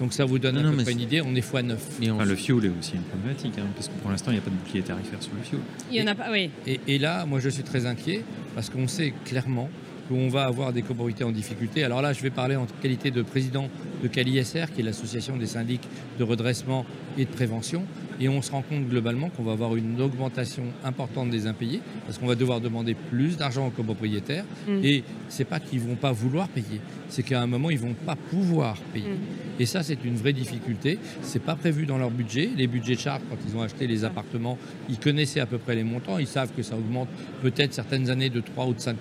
Donc 0.00 0.14
ça 0.14 0.24
vous 0.24 0.38
donne 0.38 0.56
un 0.56 0.72
peu 0.72 0.90
une 0.90 1.00
idée, 1.00 1.20
on 1.20 1.34
est 1.34 1.46
x9. 1.46 2.24
le 2.24 2.34
fuel 2.34 2.64
est 2.64 2.72
aussi 2.78 2.94
une 2.94 3.02
problématique, 3.02 3.52
hein, 3.58 3.66
parce 3.74 3.88
que 3.88 3.92
pour 4.00 4.10
l'instant, 4.10 4.30
il 4.30 4.34
n'y 4.34 4.40
a 4.40 4.42
pas 4.42 4.50
de 4.50 4.56
bouclier 4.56 4.82
tarifaire 4.82 5.22
sur 5.22 5.32
le 5.36 5.42
fuel. 5.42 5.60
Il 5.90 6.00
n'y 6.00 6.02
en 6.02 6.10
a 6.10 6.14
pas, 6.14 6.30
oui. 6.32 6.50
Et, 6.86 6.98
là, 6.98 7.26
moi, 7.26 7.38
je 7.38 7.50
suis 7.50 7.62
très 7.62 7.84
inquiet, 7.84 8.24
parce 8.54 8.70
qu'on 8.70 8.88
sait 8.88 9.12
clairement 9.26 9.68
qu'on 10.08 10.30
va 10.30 10.46
avoir 10.46 10.72
des 10.72 10.80
copropriétés 10.80 11.22
en 11.22 11.32
difficulté. 11.32 11.84
Alors 11.84 12.00
là, 12.00 12.14
je 12.14 12.22
vais 12.22 12.30
parler 12.30 12.56
en 12.56 12.66
qualité 12.80 13.10
de 13.10 13.20
président 13.20 13.68
de 14.02 14.08
CaliSR, 14.08 14.72
qui 14.74 14.80
est 14.80 14.84
l'association 14.84 15.36
des 15.36 15.46
syndics 15.46 15.86
de 16.18 16.24
redressement 16.24 16.86
et 17.18 17.26
de 17.26 17.30
prévention. 17.30 17.84
Et 18.20 18.28
on 18.28 18.42
se 18.42 18.50
rend 18.50 18.62
compte 18.62 18.86
globalement 18.86 19.30
qu'on 19.30 19.42
va 19.42 19.52
avoir 19.52 19.76
une 19.76 20.00
augmentation 20.00 20.64
importante 20.84 21.30
des 21.30 21.46
impayés, 21.46 21.80
parce 22.04 22.18
qu'on 22.18 22.26
va 22.26 22.34
devoir 22.34 22.60
demander 22.60 22.94
plus 22.94 23.36
d'argent 23.36 23.66
aux 23.66 23.70
copropriétaires. 23.70 24.44
Mm. 24.68 24.84
Et 24.84 25.04
c'est 25.28 25.44
pas 25.44 25.58
qu'ils 25.58 25.80
vont 25.80 25.96
pas 25.96 26.12
vouloir 26.12 26.48
payer, 26.48 26.80
c'est 27.08 27.22
qu'à 27.22 27.40
un 27.40 27.46
moment, 27.46 27.70
ils 27.70 27.78
vont 27.78 27.94
pas 27.94 28.16
pouvoir 28.16 28.76
payer. 28.92 29.08
Mm. 29.08 29.60
Et 29.60 29.66
ça, 29.66 29.82
c'est 29.82 30.04
une 30.04 30.16
vraie 30.16 30.32
difficulté. 30.32 30.98
C'est 31.22 31.42
pas 31.42 31.54
prévu 31.54 31.84
dans 31.84 31.98
leur 31.98 32.10
budget. 32.10 32.50
Les 32.56 32.66
budgets 32.66 32.94
de 32.94 33.00
charges, 33.00 33.22
quand 33.28 33.36
ils 33.46 33.56
ont 33.56 33.62
acheté 33.62 33.86
les 33.86 34.04
appartements, 34.04 34.58
ils 34.88 34.98
connaissaient 34.98 35.40
à 35.40 35.46
peu 35.46 35.58
près 35.58 35.74
les 35.74 35.84
montants. 35.84 36.18
Ils 36.18 36.26
savent 36.26 36.52
que 36.56 36.62
ça 36.62 36.76
augmente 36.76 37.08
peut-être 37.42 37.74
certaines 37.74 38.10
années 38.10 38.30
de 38.30 38.40
3 38.40 38.66
ou 38.66 38.74
de 38.74 38.80
5 38.80 38.96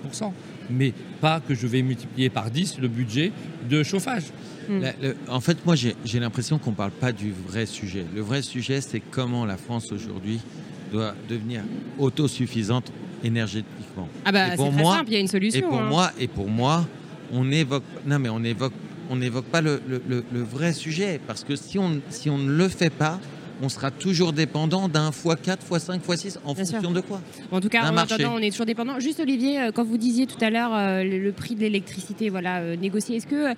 mais 0.69 0.94
pas 1.21 1.39
que 1.39 1.56
je 1.56 1.68
vais 1.68 1.81
multiplier 1.81 2.30
par 2.30 2.51
10 2.51 2.80
le 2.80 2.88
budget 2.88 3.31
de 3.69 3.83
chauffage. 3.83 4.26
Hmm. 4.69 4.83
en 5.28 5.42
fait, 5.42 5.66
moi, 5.66 5.76
j'ai 5.76 6.19
l'impression 6.19 6.59
qu'on 6.59 6.71
ne 6.71 6.76
parle 6.76 6.92
pas 6.92 7.11
du 7.11 7.33
vrai 7.47 7.66
sujet. 7.66 8.06
Le 8.14 8.21
vrai 8.21 8.44
sujet, 8.44 8.81
c'est 8.81 8.99
comment 8.99 9.45
la 9.45 9.57
France 9.57 9.92
aujourd'hui 9.92 10.40
doit 10.92 11.16
devenir 11.28 11.64
autosuffisante 11.97 12.92
énergétiquement. 13.23 14.07
Ah 14.26 14.31
bah, 14.31 14.52
c'est 14.52 14.57
très 14.57 14.71
moi, 14.71 14.97
simple, 14.97 15.09
il 15.09 15.14
y 15.14 15.18
a 15.18 15.19
une 15.19 15.28
solution. 15.28 15.59
Et 15.59 15.64
pour, 15.64 15.80
hein. 15.80 15.90
moi, 15.90 16.11
et 16.19 16.28
pour 16.28 16.47
moi, 16.47 16.88
on 17.31 17.52
évoque... 17.52 17.83
Non, 18.06 18.19
mais 18.19 18.30
on 18.30 18.44
évoque 18.44 18.73
on 19.09 19.16
n'évoque 19.16 19.45
pas 19.45 19.61
le, 19.61 19.81
le, 19.88 20.42
vrai 20.42 20.71
sujet. 20.71 21.19
Parce 21.26 21.44
que 21.44 21.56
si 21.56 21.80
on, 21.80 21.99
si 22.09 22.30
on 22.30 22.38
ne 22.38 22.52
le 22.52 22.69
fait 22.69 22.92
pas, 22.92 23.19
on 23.61 23.69
sera 23.69 23.92
toujours 23.92 24.33
dépendant 24.33 24.87
d'un 24.87 25.09
x4, 25.09 25.57
x5, 25.69 25.99
x6 25.99 26.37
en 26.45 26.56
fonction 26.56 26.92
de 26.92 27.01
quoi? 27.01 27.21
En 27.51 27.59
tout 27.59 27.69
cas, 27.69 27.92
en 27.92 27.97
attendant, 27.97 28.35
on 28.35 28.39
est 28.39 28.51
toujours 28.51 28.66
dépendant. 28.66 28.99
Juste 28.99 29.19
Olivier, 29.19 29.59
euh, 29.59 29.71
quand 29.71 29.83
vous 29.83 29.97
disiez 29.97 30.25
tout 30.28 30.44
à 30.44 30.49
l'heure 30.49 30.71
euh, 30.73 31.04
le, 31.04 31.31
prix 31.31 31.56
de 31.56 31.61
l'électricité, 31.61 32.30
voilà, 32.30 32.59
euh, 32.59 32.75
négocié, 32.75 33.18
est-ce 33.18 33.28
que 33.28 33.54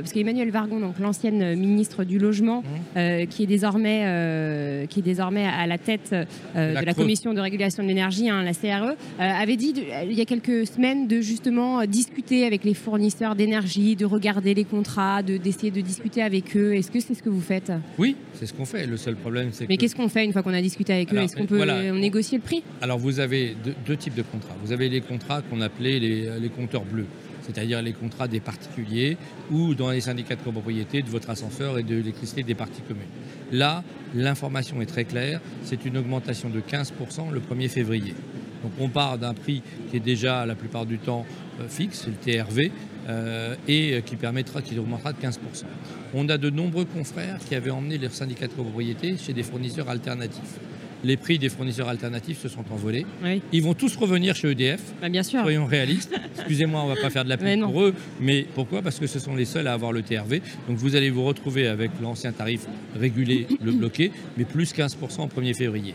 parce 0.00 0.12
qu'Emmanuel 0.12 0.50
Vargon, 0.50 0.80
donc 0.80 0.98
l'ancienne 0.98 1.58
ministre 1.58 2.04
du 2.04 2.18
logement, 2.18 2.62
mmh. 2.62 3.26
qui 3.26 3.42
est 3.42 3.46
désormais 3.46 4.86
qui 4.88 5.00
est 5.00 5.02
désormais 5.02 5.46
à 5.46 5.66
la 5.66 5.78
tête 5.78 6.12
de 6.12 6.84
la 6.84 6.94
commission 6.94 7.34
de 7.34 7.40
régulation 7.40 7.82
de 7.82 7.88
l'énergie, 7.88 8.28
hein, 8.28 8.42
la 8.42 8.52
CRE, 8.52 8.94
avait 9.18 9.56
dit 9.56 9.74
il 10.04 10.12
y 10.12 10.20
a 10.20 10.24
quelques 10.24 10.66
semaines 10.66 11.06
de 11.06 11.20
justement 11.20 11.84
discuter 11.86 12.46
avec 12.46 12.64
les 12.64 12.74
fournisseurs 12.74 13.34
d'énergie, 13.34 13.96
de 13.96 14.04
regarder 14.04 14.54
les 14.54 14.64
contrats, 14.64 15.22
d'essayer 15.22 15.70
de, 15.70 15.80
discuter 15.80 16.22
avec 16.22 16.56
eux. 16.56 16.74
Est-ce 16.74 16.90
que 16.90 17.00
c'est 17.00 17.14
ce 17.14 17.22
que 17.22 17.30
vous 17.30 17.40
faites? 17.40 17.72
Oui, 17.98 18.16
c'est 18.34 18.46
ce 18.46 18.52
qu'on 18.52 18.64
fait. 18.64 18.86
Le 18.86 18.96
problème, 19.16 19.50
c'est 19.52 19.68
Mais 19.68 19.76
qu'est-ce 19.76 19.94
qu'on 19.96 20.08
fait 20.08 20.24
une 20.24 20.32
fois 20.32 20.42
qu'on 20.42 20.54
a 20.54 20.62
discuté 20.62 20.92
avec 20.92 21.12
eux 21.12 21.18
Est-ce 21.18 21.36
qu'on 21.36 21.46
peut 21.46 21.64
négocier 21.92 22.38
le 22.38 22.44
prix 22.44 22.62
Alors, 22.80 22.98
vous 22.98 23.20
avez 23.20 23.56
deux, 23.86 23.96
types 23.96 24.14
de 24.14 24.22
contrats. 24.22 24.54
Vous 24.64 24.72
avez 24.72 24.88
les 24.88 25.00
contrats 25.00 25.42
qu'on 25.42 25.60
appelait 25.60 25.98
les, 25.98 26.50
compteurs 26.54 26.84
bleus 26.84 27.06
c'est-à-dire 27.42 27.80
les 27.80 27.94
contrats 27.94 28.28
des 28.28 28.40
particuliers 28.40 29.16
ou 29.50 29.74
dans 29.74 29.90
les 29.90 30.02
syndicats 30.02 30.36
de 30.36 30.42
copropriété 30.42 31.00
de 31.00 31.08
votre 31.08 31.30
ascenseur 31.30 31.78
et 31.78 31.82
de 31.82 31.94
l'électricité 31.94 32.42
des 32.42 32.54
parties 32.54 32.82
communes. 32.82 33.08
Là, 33.52 33.82
l'information 34.14 34.82
est 34.82 34.86
très 34.86 35.04
claire, 35.06 35.40
c'est 35.64 35.86
une 35.86 35.96
augmentation 35.96 36.50
de 36.50 36.60
15% 36.60 37.30
le 37.32 37.40
1er 37.40 37.68
février. 37.68 38.12
Donc 38.62 38.72
on 38.78 38.88
part 38.88 39.16
d'un 39.16 39.34
prix 39.34 39.62
qui 39.90 39.96
est 39.96 40.00
déjà 40.00 40.44
la 40.44 40.54
plupart 40.54 40.84
du 40.84 40.98
temps 40.98 41.24
euh, 41.60 41.68
fixe, 41.68 42.06
le 42.06 42.12
TRV, 42.12 42.70
euh, 43.08 43.54
et 43.66 44.02
qui 44.04 44.16
permettra, 44.16 44.62
qu'il 44.62 44.78
augmentera 44.78 45.12
de 45.12 45.18
15%. 45.18 45.38
On 46.14 46.28
a 46.28 46.38
de 46.38 46.50
nombreux 46.50 46.84
confrères 46.84 47.38
qui 47.46 47.54
avaient 47.54 47.70
emmené 47.70 47.98
leurs 47.98 48.12
syndicats 48.12 48.46
de 48.46 48.52
copropriété 48.52 49.16
chez 49.16 49.32
des 49.32 49.42
fournisseurs 49.42 49.88
alternatifs. 49.88 50.58
les 51.04 51.16
prix 51.16 51.38
des 51.38 51.48
fournisseurs 51.48 51.88
alternatifs 51.88 52.40
se 52.40 52.48
sont 52.48 52.64
envolés. 52.72 53.06
Oui. 53.22 53.40
Ils 53.52 53.62
vont 53.62 53.74
tous 53.74 53.94
revenir 53.96 54.34
chez 54.34 54.50
EDF. 54.50 54.80
Bah, 55.00 55.08
bien 55.08 55.22
sûr. 55.22 55.42
Soyons 55.42 55.66
réalistes. 55.66 56.12
Excusez-moi, 56.36 56.82
on 56.82 56.88
ne 56.88 56.94
va 56.94 57.00
pas 57.00 57.10
faire 57.10 57.24
de 57.24 57.28
la 57.28 57.36
pub 57.36 57.60
pour 57.60 57.82
eux. 57.82 57.94
Mais 58.20 58.46
pourquoi? 58.54 58.82
Parce 58.82 58.98
que 58.98 59.06
ce 59.06 59.20
sont 59.20 59.36
les 59.36 59.44
seuls 59.44 59.68
à 59.68 59.74
avoir 59.74 59.92
le 59.92 60.02
TRV. 60.02 60.42
Donc 60.68 60.76
vous 60.76 60.96
allez 60.96 61.10
vous 61.10 61.24
retrouver 61.24 61.68
avec 61.68 61.92
l'ancien 62.02 62.32
tarif 62.32 62.66
régulé, 62.98 63.46
le 63.62 63.72
bloqué, 63.72 64.10
mais 64.36 64.44
plus 64.44 64.74
15% 64.74 65.22
au 65.22 65.40
1er 65.40 65.54
février. 65.54 65.94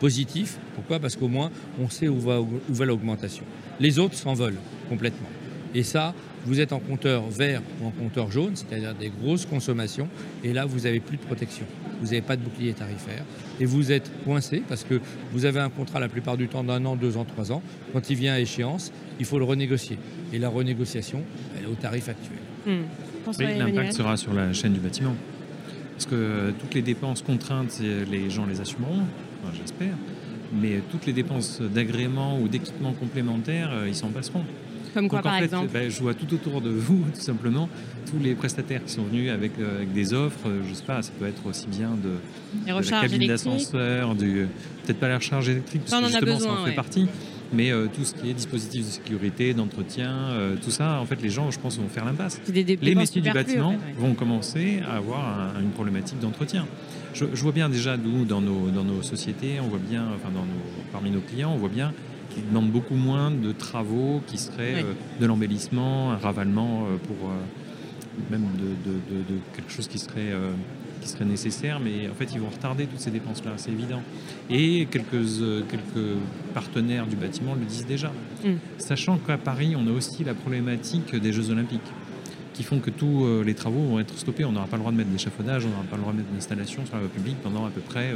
Positif. 0.00 0.58
Pourquoi? 0.74 0.98
Parce 0.98 1.16
qu'au 1.16 1.28
moins, 1.28 1.50
on 1.80 1.88
sait 1.88 2.08
où 2.08 2.20
va, 2.20 2.40
où 2.40 2.60
va 2.68 2.84
l'augmentation. 2.84 3.44
Les 3.80 3.98
autres 3.98 4.16
s'envolent 4.16 4.58
complètement. 4.88 5.28
Et 5.74 5.82
ça, 5.82 6.14
vous 6.46 6.60
êtes 6.60 6.72
en 6.72 6.78
compteur 6.78 7.28
vert 7.28 7.62
ou 7.80 7.86
en 7.86 7.90
compteur 7.90 8.30
jaune, 8.30 8.54
c'est-à-dire 8.54 8.94
des 8.94 9.10
grosses 9.10 9.46
consommations, 9.46 10.08
et 10.44 10.52
là, 10.52 10.64
vous 10.64 10.80
n'avez 10.80 11.00
plus 11.00 11.16
de 11.16 11.22
protection. 11.22 11.66
Vous 12.00 12.06
n'avez 12.06 12.22
pas 12.22 12.36
de 12.36 12.42
bouclier 12.42 12.72
tarifaire, 12.72 13.24
et 13.60 13.64
vous 13.64 13.92
êtes 13.92 14.10
coincé 14.24 14.62
parce 14.68 14.84
que 14.84 15.00
vous 15.32 15.44
avez 15.44 15.60
un 15.60 15.70
contrat 15.70 16.00
la 16.00 16.08
plupart 16.08 16.36
du 16.36 16.48
temps 16.48 16.64
d'un 16.64 16.84
an, 16.84 16.96
deux 16.96 17.16
ans, 17.16 17.24
trois 17.24 17.52
ans. 17.52 17.62
Quand 17.92 18.10
il 18.10 18.16
vient 18.16 18.34
à 18.34 18.40
échéance, 18.40 18.92
il 19.20 19.26
faut 19.26 19.38
le 19.38 19.44
renégocier. 19.44 19.98
Et 20.32 20.38
la 20.38 20.48
renégociation, 20.48 21.22
elle 21.56 21.64
est 21.64 21.68
au 21.68 21.74
tarif 21.74 22.08
actuel. 22.08 22.38
Emmanuel. 23.38 23.74
l'impact 23.74 23.92
sera 23.92 24.16
sur 24.16 24.34
la 24.34 24.52
chaîne 24.52 24.72
du 24.72 24.80
bâtiment. 24.80 25.14
Parce 25.92 26.06
que 26.06 26.52
toutes 26.58 26.74
les 26.74 26.82
dépenses 26.82 27.22
contraintes, 27.22 27.80
les 27.80 28.30
gens 28.30 28.46
les 28.46 28.60
assumeront, 28.60 29.02
enfin, 29.42 29.52
j'espère. 29.56 29.94
Mais 30.60 30.80
toutes 30.90 31.06
les 31.06 31.12
dépenses 31.12 31.60
d'agrément 31.60 32.38
ou 32.40 32.48
d'équipement 32.48 32.92
complémentaires, 32.92 33.70
euh, 33.72 33.88
ils 33.88 33.94
s'en 33.94 34.08
passeront. 34.08 34.44
Comme 34.94 35.08
quoi, 35.08 35.18
Donc, 35.18 35.26
en 35.26 35.30
par 35.30 35.38
fait, 35.38 35.44
exemple 35.44 35.68
ben, 35.72 35.90
je 35.90 36.00
vois 36.00 36.14
tout 36.14 36.32
autour 36.34 36.60
de 36.60 36.70
vous, 36.70 37.04
tout 37.14 37.20
simplement, 37.20 37.68
tous 38.10 38.18
les 38.22 38.34
prestataires 38.34 38.84
qui 38.84 38.92
sont 38.92 39.04
venus 39.04 39.30
avec, 39.30 39.52
euh, 39.58 39.76
avec 39.76 39.92
des 39.92 40.12
offres. 40.14 40.46
euh, 40.46 40.60
Je 40.68 40.74
sais 40.74 40.84
pas, 40.84 41.00
ça 41.02 41.12
peut 41.18 41.26
être 41.26 41.46
aussi 41.46 41.66
bien 41.66 41.90
de, 42.02 42.10
de 42.66 42.90
la 42.90 43.00
cabine 43.00 43.26
d'ascenseur, 43.28 44.14
du 44.14 44.46
peut-être 44.84 44.98
pas 45.00 45.08
la 45.08 45.18
recharge 45.18 45.48
électrique, 45.48 45.82
parce 45.88 46.02
que 46.02 46.08
justement, 46.08 46.32
besoin, 46.34 46.54
ça 46.56 46.60
en 46.60 46.64
fait 46.64 46.70
ouais. 46.70 46.76
partie. 46.76 47.06
Mais 47.54 47.70
euh, 47.70 47.86
tout 47.92 48.02
ce 48.02 48.14
qui 48.14 48.30
est 48.30 48.32
dispositif 48.32 48.86
de 48.86 48.90
sécurité, 48.90 49.52
d'entretien, 49.52 50.10
euh, 50.10 50.56
tout 50.62 50.70
ça, 50.70 50.98
en 51.00 51.04
fait, 51.04 51.20
les 51.20 51.28
gens, 51.28 51.50
je 51.50 51.58
pense, 51.60 51.78
vont 51.78 51.86
faire 51.88 52.06
l'impasse. 52.06 52.40
Les 52.48 52.94
métiers 52.94 53.20
du 53.20 53.30
bâtiment 53.30 53.68
en 53.68 53.72
fait, 53.72 53.76
ouais. 53.76 53.94
vont 53.98 54.14
commencer 54.14 54.80
à 54.90 54.96
avoir 54.96 55.52
un- 55.54 55.60
une 55.60 55.68
problématique 55.70 56.18
d'entretien. 56.18 56.66
Je, 57.12 57.26
je 57.34 57.42
vois 57.42 57.52
bien 57.52 57.68
déjà, 57.68 57.98
nous, 57.98 58.24
dans 58.24 58.40
nos, 58.40 58.70
dans 58.70 58.84
nos 58.84 59.02
sociétés, 59.02 59.60
on 59.62 59.68
voit 59.68 59.78
bien, 59.86 60.02
enfin, 60.16 60.30
dans 60.34 60.46
nos, 60.46 60.62
parmi 60.92 61.10
nos 61.10 61.20
clients, 61.20 61.52
on 61.52 61.58
voit 61.58 61.68
bien 61.68 61.92
qu'ils 62.32 62.46
demandent 62.48 62.70
beaucoup 62.70 62.94
moins 62.94 63.30
de 63.30 63.52
travaux 63.52 64.20
qui 64.26 64.38
seraient 64.38 64.74
Oui. 64.76 64.82
euh, 64.84 65.20
de 65.20 65.26
l'embellissement, 65.26 66.12
un 66.12 66.16
ravalement 66.16 66.84
euh, 66.84 66.96
pour 67.06 67.28
euh, 67.28 67.34
même 68.30 68.46
de, 68.58 68.90
de- 68.90 68.98
de- 69.20 69.34
de 69.34 69.38
quelque 69.54 69.70
chose 69.72 69.88
qui 69.88 69.98
serait, 69.98 70.30
euh, 70.32 70.50
qui 71.00 71.08
serait 71.08 71.24
nécessaire, 71.24 71.80
mais 71.80 72.08
en 72.10 72.14
fait, 72.14 72.32
ils 72.34 72.40
vont 72.40 72.48
retarder 72.50 72.86
toutes 72.86 73.00
ces 73.00 73.10
dépenses-là, 73.10 73.52
c'est 73.56 73.70
évident. 73.72 74.02
Et 74.50 74.86
quelques, 74.90 75.14
euh, 75.40 75.62
quelques 75.68 76.16
partenaires 76.54 77.06
du 77.06 77.16
bâtiment 77.16 77.54
le 77.54 77.64
disent 77.64 77.86
déjà. 77.86 78.12
Mm. 78.44 78.50
Sachant 78.78 79.16
qu'à 79.18 79.38
Paris, 79.38 79.74
on 79.76 79.86
a 79.88 79.90
aussi 79.90 80.24
la 80.24 80.34
problématique 80.34 81.14
des 81.16 81.32
Jeux 81.32 81.50
Olympiques 81.50 81.80
qui 82.54 82.62
font 82.62 82.80
que 82.80 82.90
tous 82.90 83.24
euh, 83.24 83.42
les 83.42 83.54
travaux 83.54 83.80
vont 83.82 83.98
être 83.98 84.16
stoppés. 84.18 84.44
On 84.44 84.52
n'aura 84.52 84.66
pas 84.66 84.76
le 84.76 84.80
droit 84.82 84.92
de 84.92 84.96
mettre 84.98 85.08
d'échafaudage, 85.10 85.64
on 85.64 85.70
n'aura 85.70 85.82
pas 85.84 85.96
le 85.96 86.02
droit 86.02 86.12
de 86.12 86.18
mettre 86.18 86.30
d'installation 86.32 86.84
sur 86.84 86.94
la 86.94 87.00
voie 87.00 87.10
publique 87.10 87.36
pendant 87.42 87.64
à 87.64 87.70
peu 87.70 87.80
près 87.80 88.12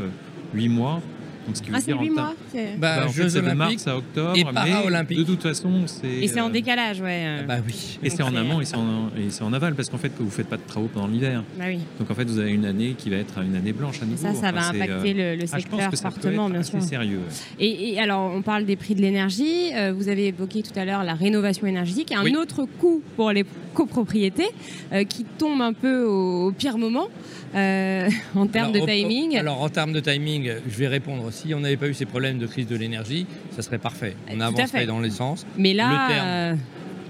8 0.55 0.69
mois. 0.69 1.01
Donc, 1.47 1.57
ce 1.57 1.63
qui 1.63 1.69
veut 1.71 1.75
Ah, 1.77 1.81
c'est 1.81 1.87
dire 1.93 1.99
en 1.99 2.03
8 2.03 2.09
temps- 2.09 2.15
mois 2.15 2.35
c'est- 2.53 2.77
Bah, 2.79 2.97
Bah, 2.99 3.05
en 3.05 3.09
fait, 3.09 3.23
Jeux 3.23 3.29
c'est 3.29 3.37
de 3.41 3.45
Olympiques. 3.47 3.59
mars 3.59 3.87
à 3.87 3.97
octobre, 3.97 4.33
et 4.37 4.45
mais 4.45 5.17
de 5.17 5.23
toute 5.23 5.43
façon, 5.43 5.71
c'est 5.87 6.07
Et 6.09 6.29
c'est 6.29 6.41
en 6.41 6.49
euh, 6.49 6.53
décalage, 6.53 7.01
ouais. 7.01 7.23
euh. 7.25 7.39
Ah 7.43 7.45
bah 7.47 7.57
oui. 7.67 7.99
et 8.03 8.11
c'est 8.11 8.23
en 8.23 8.35
amont 8.35 8.61
et 8.61 8.65
c'est 8.65 8.77
en, 8.77 9.09
et 9.17 9.31
c'est 9.31 9.43
en 9.43 9.53
aval 9.53 9.75
parce 9.75 9.89
qu'en 9.89 9.99
fait 9.99 10.09
que 10.11 10.23
vous 10.23 10.31
faites 10.31 10.49
pas 10.49 10.57
de 10.57 10.63
travaux 10.67 10.89
pendant 10.93 11.07
l'hiver. 11.07 11.43
Bah 11.59 11.65
oui. 11.69 11.79
Donc 11.99 12.11
en 12.11 12.15
fait 12.15 12.25
vous 12.25 12.39
avez 12.39 12.51
une 12.53 12.65
année 12.65 12.95
qui 12.99 13.11
va 13.11 13.17
être 13.17 13.39
une 13.43 13.55
année 13.55 13.73
blanche 13.73 14.03
à 14.03 14.07
nouveau. 14.07 14.17
Ça, 14.23 14.35
ça 14.35 14.53
va 14.53 14.61
Enfin, 14.61 14.75
impacter 14.75 15.15
euh, 15.17 15.35
le, 15.35 15.41
le 15.41 15.45
ah, 15.53 15.57
secteur 15.57 15.91
peut 15.91 15.97
fortement, 15.97 16.51
bien 16.51 16.63
sûr. 16.63 16.83
sérieux. 16.83 17.21
Et, 17.61 17.93
et 17.95 18.01
alors, 18.01 18.33
on 18.35 18.43
parle 18.43 18.65
des 18.65 18.77
prix 18.77 18.95
de 18.95 19.01
l'énergie. 19.03 19.73
euh, 19.75 19.93
vous 19.97 20.09
avez 20.09 20.27
évoqué 20.29 20.63
tout 20.63 20.77
à 20.79 20.85
l'heure 20.85 21.05
la 21.05 21.15
rénovation 21.15 21.67
énergétique. 21.67 22.13
Un 22.13 22.25
Oui. 22.25 22.35
autre 22.37 22.65
coût 22.79 23.03
pour 23.17 23.31
les 23.31 23.45
copropriétés 23.77 24.49
euh, 24.93 25.05
qui 25.05 25.25
tombe 25.25 25.61
un 25.61 25.73
peu 25.73 26.05
au, 26.05 26.49
au 26.49 26.53
pire 26.53 26.79
moment 26.79 27.09
euh, 27.55 28.09
en 28.35 28.47
termes 28.47 28.75
Alors, 28.75 28.87
de 28.87 28.93
timing. 28.93 29.37
Alors 29.37 29.63
en 29.63 29.69
termes 29.69 29.93
de 29.93 30.01
timing, 30.01 30.51
je 30.69 30.77
vais 30.77 30.89
répondre. 30.89 31.31
Si 31.31 31.55
on 31.55 31.61
n'avait 31.61 31.77
pas 31.77 31.89
eu 31.89 31.95
ces 31.95 32.07
problèmes 32.07 32.39
de 32.39 32.47
crise 32.47 32.67
de 32.67 32.77
l'énergie, 32.77 33.27
ça 33.55 33.63
serait 33.63 33.79
parfait. 33.79 34.17
On 34.33 34.41
avancerait 34.41 34.87
dans 34.87 35.01
les 35.01 35.11
sens. 35.11 35.47
Mais 35.57 35.75
là, 35.75 35.89
le 35.91 36.15
terme. 36.15 36.59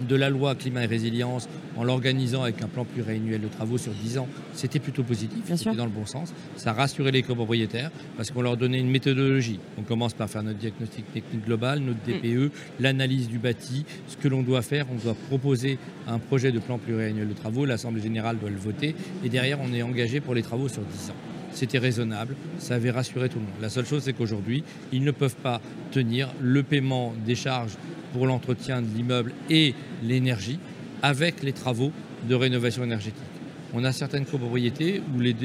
De 0.09 0.17
la 0.17 0.31
loi 0.31 0.55
climat 0.55 0.85
et 0.85 0.87
résilience 0.87 1.49
en 1.77 1.85
l'organisant 1.85 2.43
avec 2.43 2.63
un 2.63 2.69
plan 2.69 2.85
pluriannuel 2.85 3.41
de 3.41 3.49
travaux 3.49 3.79
sur 3.79 3.93
10 3.93 4.19
ans, 4.19 4.29
c'était 4.55 4.79
plutôt 4.79 5.03
positif, 5.03 5.41
c'était 5.55 5.75
dans 5.75 5.85
le 5.85 5.91
bon 5.91 6.07
sens. 6.07 6.33
Ça 6.57 6.73
rassurait 6.73 7.11
les 7.11 7.23
copropriétaires 7.23 7.91
parce 8.17 8.31
qu'on 8.31 8.43
leur 8.43 8.57
donnait 8.57 8.79
une 8.81 8.91
méthodologie. 8.91 9.61
On 9.79 9.83
commence 9.83 10.15
par 10.15 10.31
faire 10.31 10.43
notre 10.43 10.59
diagnostic 10.59 11.13
technique 11.13 11.45
global, 11.45 11.81
notre 11.81 11.99
Mm. 12.07 12.21
DPE, 12.21 12.53
l'analyse 12.81 13.29
du 13.29 13.39
bâti, 13.39 13.85
ce 14.09 14.17
que 14.17 14.29
l'on 14.29 14.43
doit 14.43 14.63
faire. 14.63 14.87
On 14.93 14.97
doit 14.97 15.17
proposer 15.29 15.79
un 16.07 16.19
projet 16.19 16.53
de 16.53 16.59
plan 16.59 16.79
pluriannuel 16.79 17.29
de 17.29 17.35
travaux, 17.35 17.65
l'Assemblée 17.65 18.03
générale 18.03 18.39
doit 18.39 18.51
le 18.51 18.57
voter 18.57 18.95
et 19.25 19.29
derrière 19.29 19.59
on 19.61 19.73
est 19.73 19.83
engagé 19.83 20.21
pour 20.21 20.35
les 20.35 20.43
travaux 20.43 20.69
sur 20.69 20.83
10 20.83 21.11
ans. 21.11 21.15
C'était 21.53 21.79
raisonnable, 21.79 22.37
ça 22.59 22.75
avait 22.75 22.91
rassuré 22.91 23.29
tout 23.31 23.39
le 23.39 23.45
monde. 23.45 23.55
La 23.63 23.71
seule 23.71 23.87
chose, 23.87 24.03
c'est 24.03 24.13
qu'aujourd'hui, 24.13 24.63
ils 24.93 25.03
ne 25.03 25.11
peuvent 25.11 25.37
pas 25.37 25.61
tenir 25.91 26.29
le 26.41 26.63
paiement 26.63 27.15
des 27.25 27.35
charges 27.35 27.73
pour 28.17 28.27
l'entretien 28.27 28.81
de 28.81 28.87
l'immeuble 28.97 29.33
et 29.51 29.75
l'énergie 30.03 30.59
avec 31.03 31.43
les 31.43 31.53
travaux 31.53 31.93
de 32.27 32.35
rénovation 32.35 32.83
énergétique. 32.83 33.21
On 33.75 33.85
a 33.85 33.93
certaines 33.93 34.25
copropriétés 34.25 35.03
où 35.15 35.21
les 35.21 35.37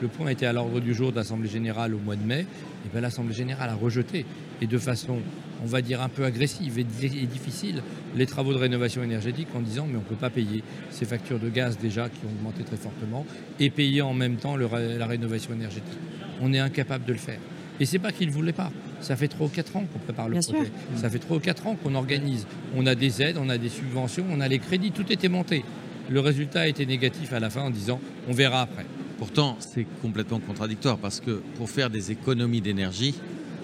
le 0.00 0.06
point 0.06 0.28
était 0.28 0.46
à 0.46 0.52
l'ordre 0.52 0.78
du 0.78 0.94
jour 0.94 1.10
de 1.10 1.16
l'Assemblée 1.16 1.48
générale 1.48 1.92
au 1.92 1.98
mois 1.98 2.14
de 2.14 2.22
mai, 2.22 2.46
et 2.86 2.88
bien 2.92 3.00
l'Assemblée 3.00 3.34
générale 3.34 3.68
a 3.70 3.74
rejeté, 3.74 4.24
et 4.62 4.68
de 4.68 4.78
façon, 4.78 5.16
on 5.64 5.66
va 5.66 5.82
dire, 5.82 6.00
un 6.02 6.08
peu 6.08 6.24
agressive 6.24 6.78
et, 6.78 6.84
di- 6.84 7.18
et 7.18 7.26
difficile, 7.26 7.82
les 8.14 8.26
travaux 8.26 8.52
de 8.52 8.58
rénovation 8.58 9.02
énergétique 9.02 9.48
en 9.56 9.60
disant 9.60 9.86
mais 9.88 9.96
on 9.96 10.00
ne 10.00 10.04
peut 10.04 10.14
pas 10.14 10.30
payer 10.30 10.62
ces 10.92 11.06
factures 11.06 11.40
de 11.40 11.48
gaz 11.48 11.78
déjà 11.78 12.08
qui 12.08 12.20
ont 12.26 12.30
augmenté 12.38 12.62
très 12.62 12.76
fortement, 12.76 13.26
et 13.58 13.70
payer 13.70 14.02
en 14.02 14.14
même 14.14 14.36
temps 14.36 14.54
le 14.54 14.68
la 14.96 15.06
rénovation 15.06 15.52
énergétique. 15.52 15.98
On 16.40 16.52
est 16.52 16.60
incapable 16.60 17.04
de 17.06 17.12
le 17.12 17.18
faire. 17.18 17.40
Et 17.80 17.86
c'est 17.86 17.98
pas 17.98 18.12
qu'ils 18.12 18.28
ne 18.28 18.32
voulaient 18.32 18.52
pas. 18.52 18.70
Ça 19.00 19.16
fait 19.16 19.28
3 19.28 19.46
ou 19.46 19.50
4 19.50 19.76
ans 19.76 19.84
qu'on 19.90 19.98
prépare 19.98 20.28
le 20.28 20.34
Bien 20.38 20.42
projet. 20.42 20.64
sûr. 20.66 20.98
Ça 21.00 21.08
fait 21.08 21.18
3 21.18 21.38
ou 21.38 21.40
4 21.40 21.66
ans 21.66 21.76
qu'on 21.82 21.94
organise. 21.94 22.46
On 22.76 22.86
a 22.86 22.94
des 22.94 23.22
aides, 23.22 23.38
on 23.40 23.48
a 23.48 23.56
des 23.58 23.70
subventions, 23.70 24.24
on 24.30 24.40
a 24.40 24.48
les 24.48 24.58
crédits, 24.58 24.92
tout 24.92 25.10
était 25.10 25.28
monté. 25.30 25.64
Le 26.10 26.20
résultat 26.20 26.62
a 26.62 26.66
été 26.66 26.84
négatif 26.86 27.32
à 27.32 27.40
la 27.40 27.48
fin 27.50 27.62
en 27.62 27.70
disant 27.70 28.00
on 28.28 28.32
verra 28.32 28.60
après. 28.62 28.84
Pourtant, 29.18 29.56
c'est 29.60 29.86
complètement 30.02 30.40
contradictoire 30.40 30.98
parce 30.98 31.20
que 31.20 31.42
pour 31.56 31.70
faire 31.70 31.88
des 31.90 32.10
économies 32.10 32.60
d'énergie, 32.60 33.14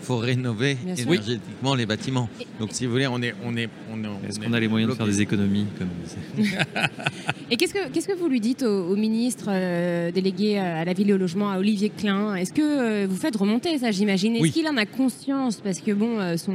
faut 0.06 0.16
rénover 0.18 0.76
énergétiquement 0.86 1.74
les 1.74 1.84
bâtiments. 1.84 2.28
Donc, 2.60 2.70
si 2.72 2.86
vous 2.86 2.92
voulez, 2.92 3.08
on 3.08 3.20
est, 3.22 3.34
on 3.44 3.56
est, 3.56 3.68
on 3.92 4.02
est. 4.04 4.28
Est-ce 4.28 4.38
on 4.38 4.44
qu'on 4.44 4.52
a 4.52 4.60
les 4.60 4.68
moyens 4.68 4.92
de 4.92 4.96
faire 4.96 5.06
des 5.06 5.20
économies 5.20 5.66
comme 5.76 5.88
Et 7.50 7.56
qu'est-ce 7.56 7.74
que, 7.74 7.88
qu'est-ce 7.90 8.06
que 8.06 8.16
vous 8.16 8.28
lui 8.28 8.40
dites 8.40 8.62
au, 8.62 8.88
au 8.90 8.96
ministre 8.96 9.46
euh, 9.48 10.12
délégué 10.12 10.58
à 10.58 10.84
la 10.84 10.92
ville 10.92 11.10
et 11.10 11.12
au 11.12 11.16
logement, 11.18 11.50
à 11.50 11.58
Olivier 11.58 11.90
Klein? 11.90 12.36
Est-ce 12.36 12.52
que 12.52 12.62
euh, 12.62 13.06
vous 13.08 13.16
faites 13.16 13.34
remonter 13.36 13.76
ça, 13.78 13.90
j'imagine? 13.90 14.34
Est-ce 14.36 14.42
Oui. 14.42 14.52
qu'il 14.52 14.68
en 14.68 14.76
a 14.76 14.86
conscience? 14.86 15.56
Parce 15.56 15.80
que, 15.80 15.90
bon, 15.92 16.20
euh, 16.20 16.36
son, 16.36 16.54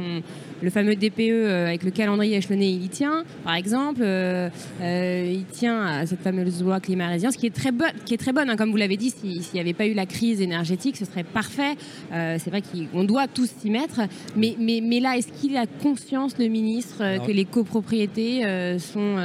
le 0.62 0.70
fameux 0.70 0.94
DPE 0.94 1.20
euh, 1.20 1.66
avec 1.66 1.82
le 1.82 1.90
calendrier 1.90 2.36
échelonné, 2.36 2.70
il 2.70 2.84
y 2.84 2.88
tient, 2.88 3.24
par 3.44 3.54
exemple. 3.54 4.00
euh, 4.02 4.48
euh, 4.80 5.30
il 5.32 5.44
tient 5.46 5.82
à 5.84 6.06
cette 6.06 6.20
fameuse 6.20 6.62
loi 6.62 6.80
climat 6.80 7.08
résilience 7.08 7.36
qui 7.36 7.46
est 7.46 7.54
très, 7.54 7.72
bonne 7.72 7.92
qui 8.06 8.14
est 8.14 8.18
très 8.18 8.32
bonne. 8.32 8.48
hein. 8.48 8.56
comme 8.56 8.70
vous 8.70 8.76
l'avez 8.76 8.96
dit, 8.96 9.10
si- 9.10 9.42
s'il 9.42 9.54
n'y 9.54 9.60
avait 9.60 9.72
pas 9.72 9.86
eu 9.86 9.94
la 9.94 10.06
crise 10.06 10.40
énergétique, 10.40 10.96
ce 10.96 11.04
serait 11.04 11.24
parfait. 11.24 11.74
Euh, 12.12 12.36
C'est 12.38 12.50
vrai 12.50 12.62
qu'on 12.62 13.04
doit 13.04 13.26
tous 13.28 13.50
s'y 13.60 13.70
mettre. 13.70 14.00
Mais, 14.36 14.54
mais, 14.58 14.80
mais 14.82 15.00
là, 15.00 15.16
est-ce 15.16 15.28
qu'il 15.40 15.56
a 15.56 15.66
conscience, 15.66 16.38
le 16.38 16.46
ministre, 16.48 17.02
Alors- 17.02 17.26
que 17.26 17.32
les 17.32 17.44
copropriétés 17.44 18.42
sont, 18.78 19.16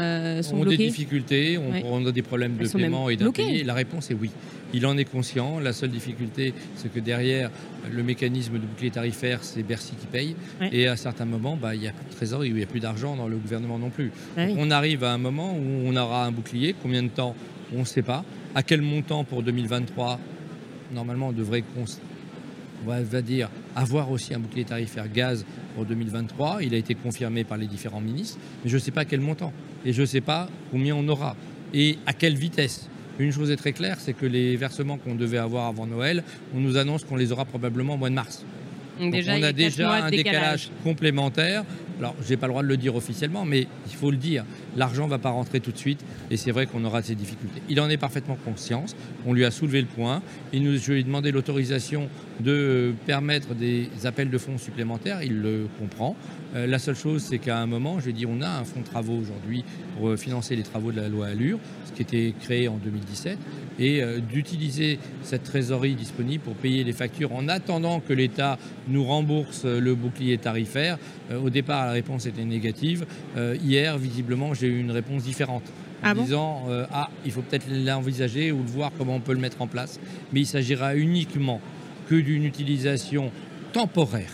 sont 0.41 0.56
on 0.56 0.62
a 0.62 0.65
des 0.65 0.75
bloquées? 0.77 0.77
difficultés, 0.88 1.58
on, 1.58 1.72
Ouais. 1.72 1.84
on 1.86 2.06
a 2.06 2.12
des 2.12 2.22
problèmes 2.22 2.56
de 2.58 2.67
paiement 2.67 3.10
et 3.10 3.15
bloquées. 3.17 3.44
d'impayés. 3.44 3.63
La 3.63 3.74
réponse 3.74 4.10
est 4.12 4.15
oui. 4.20 4.32
Il 4.74 4.86
en 4.86 4.97
est 4.97 5.05
conscient. 5.05 5.59
La 5.59 5.74
seule 5.74 5.91
difficulté, 5.91 6.53
c'est 6.75 6.93
que 6.93 7.00
derrière 7.00 7.51
le 7.89 8.03
mécanisme 8.03 8.53
de 8.53 8.65
bouclier 8.65 8.91
tarifaire, 8.91 9.43
c'est 9.43 9.63
Bercy 9.63 9.93
qui 10.00 10.07
paye. 10.07 10.36
Ouais. 10.59 10.69
Et 10.71 10.88
à 10.88 10.95
certains 10.95 11.25
moments, 11.25 11.55
bah, 11.55 11.75
il 11.75 11.81
n'y 11.81 11.88
a 11.88 11.91
plus 11.91 12.05
de 12.05 12.15
trésorerie, 12.15 12.50
il 12.50 12.55
n'y 12.55 12.63
a 12.63 12.67
plus 12.67 12.79
d'argent 12.79 13.15
dans 13.15 13.27
le 13.27 13.38
gouvernement 13.38 13.79
non 13.79 13.89
plus. 13.89 14.12
Ah 14.36 14.45
oui. 14.45 14.55
On 14.57 14.71
arrive 14.71 15.03
à 15.03 15.13
un 15.13 15.17
moment 15.17 15.53
où 15.53 15.63
on 15.86 15.95
aura 15.95 16.25
un 16.25 16.31
bouclier. 16.31 16.75
Combien 16.81 17.03
de 17.03 17.09
temps 17.09 17.36
On 17.74 17.79
ne 17.79 17.86
sait 17.86 18.01
pas. 18.01 18.24
À 18.55 18.63
quel 18.63 18.81
montant 18.81 19.24
pour 19.24 19.43
2023 19.43 20.19
Normalement, 20.93 21.29
on 21.29 21.33
devrait 21.33 21.63
on 22.86 23.03
va 23.03 23.21
dire 23.21 23.50
avoir 23.75 24.12
aussi 24.12 24.33
un 24.33 24.39
bouclier 24.39 24.65
tarifaire 24.65 25.12
gaz 25.12 25.45
pour 25.75 25.86
2023. 25.86 26.63
Il 26.63 26.74
a 26.74 26.77
été 26.77 26.95
confirmé 26.95 27.43
par 27.43 27.57
les 27.57 27.67
différents 27.67 28.01
ministres, 28.01 28.38
mais 28.63 28.69
je 28.69 28.75
ne 28.75 28.81
sais 28.81 28.91
pas 28.91 29.01
à 29.01 29.05
quel 29.05 29.21
montant. 29.21 29.53
Et 29.86 29.93
je 29.93 30.01
ne 30.01 30.05
sais 30.05 30.21
pas 30.21 30.50
combien 30.71 30.95
on 30.95 31.07
aura. 31.07 31.36
Et 31.74 31.97
à 32.05 32.13
quelle 32.13 32.36
vitesse. 32.36 32.89
Une 33.19 33.31
chose 33.31 33.50
est 33.51 33.55
très 33.55 33.74
claire, 33.74 33.97
c'est 34.00 34.13
que 34.13 34.25
les 34.25 34.55
versements 34.55 34.97
qu'on 34.97 35.15
devait 35.15 35.38
avoir 35.38 35.65
avant 35.65 35.88
Noël, 35.88 36.24
on 36.55 36.59
nous 36.59 36.77
annonce 36.77 37.03
qu'on 37.03 37.15
les 37.15 37.31
aura 37.31 37.45
probablement 37.45 37.95
au 37.95 37.97
mois 37.97 38.09
de 38.09 38.15
mars. 38.15 38.45
Donc 39.00 39.12
Donc 39.12 39.12
déjà, 39.12 39.38
il 39.38 39.43
on 39.43 39.47
a 39.47 39.53
déjà 39.53 39.91
un 40.05 40.09
décalage 40.09 40.69
complémentaire 40.83 41.63
Alors, 42.00 42.16
je 42.24 42.30
n'ai 42.30 42.38
pas 42.38 42.48
le 42.48 42.51
droit 42.54 42.63
de 42.63 42.68
le 42.68 42.77
dire 42.77 42.96
officiellement, 42.96 43.46
mais 43.46 43.68
il 43.88 43.96
faut 43.96 44.12
le 44.12 44.18
dire. 44.18 44.46
L'argent 44.75 45.06
ne 45.06 45.10
va 45.10 45.18
pas 45.18 45.32
rentrer 45.32 45.60
tout 45.60 45.72
de 45.72 45.77
suite 45.77 46.04
et 46.30 46.38
c'est 46.38 46.51
vrai 46.51 46.68
qu'on 46.68 46.84
aura 46.86 47.01
ces 47.01 47.16
difficultés. 47.16 47.62
Il 47.70 47.82
en 47.82 47.89
est 47.89 47.98
parfaitement 47.98 48.38
conscience. 48.46 48.96
On 49.25 49.34
lui 49.34 49.46
a 49.46 49.51
soulevé 49.51 49.82
le 49.82 49.88
point. 49.88 50.22
Il 50.54 50.63
nous, 50.63 50.77
je 50.77 50.92
lui 50.92 51.00
ai 51.00 51.04
demandé 51.04 51.32
l'autorisation 51.32 52.10
de 52.39 52.94
permettre 53.06 53.56
des 53.56 53.89
appels 54.06 54.30
de 54.30 54.38
fonds 54.38 54.58
supplémentaires. 54.58 55.24
Il 55.24 55.42
le 55.42 55.68
comprend. 55.80 56.16
Euh, 56.56 56.68
la 56.68 56.80
seule 56.80 56.96
chose, 56.96 57.24
c'est 57.24 57.39
qu'à 57.39 57.60
un 57.60 57.66
moment, 57.66 58.00
je 58.00 58.06
lui 58.06 58.12
ai 58.12 58.13
dit 58.13 58.25
on 58.25 58.42
a 58.42 58.48
un 58.48 58.63
fonds 58.63 58.80
de 58.80 58.86
travaux 58.86 59.18
aujourd'hui 59.18 59.63
pour 59.96 60.10
euh, 60.10 60.18
financer 60.18 60.56
les 60.56 60.63
travaux 60.63 60.92
de 60.92 61.00
la 61.00 61.10
loi 61.10 61.27
Allure, 61.27 61.60
ce 61.86 61.92
qui 61.92 62.01
était 62.01 62.34
créé 62.39 62.68
en 62.68 62.77
2017, 62.77 63.38
et 63.80 64.01
euh, 64.01 64.20
d'utiliser 64.20 65.00
cette 65.24 65.44
trésorerie 65.44 65.96
disponible 65.96 66.44
pour 66.44 66.56
payer 66.56 66.84
les 66.84 66.94
factures 66.94 67.34
en 67.34 67.48
attendant 67.48 68.00
que 68.00 68.13
l'État 68.13 68.58
nous 68.88 69.04
rembourse 69.04 69.66
le 69.66 69.96
bouclier 69.96 70.38
tarifaire. 70.38 70.98
au 71.32 71.50
départ, 71.50 71.87
la 71.88 71.94
réponse 71.94 72.25
était 72.25 72.46
négative. 72.46 73.06
hier, 73.63 73.98
visiblement, 73.98 74.53
j'ai 74.53 74.67
eu 74.67 74.79
une 74.79 74.91
réponse 74.91 75.24
différente. 75.24 75.63
En 76.03 76.10
Ah 76.10 76.13
bon 76.13 76.22
disant 76.22 76.65
ah 76.94 77.10
il 77.25 77.32
faut 77.32 77.41
peut-être 77.41 77.65
l'envisager 77.72 78.51
ou 78.51 78.60
le 78.60 78.70
voir 78.70 78.91
comment 78.96 79.15
on 79.15 79.20
peut 79.20 79.34
le 79.34 79.39
mettre 79.39 79.63
en 79.63 79.67
place 79.67 80.00
mais 80.32 80.41
il 80.41 80.46
s'agira 80.46 80.96
uniquement 80.96 81.60
que 82.08 82.13
d'une 82.13 82.46
utilisation 82.46 83.32
temporaire 83.74 84.32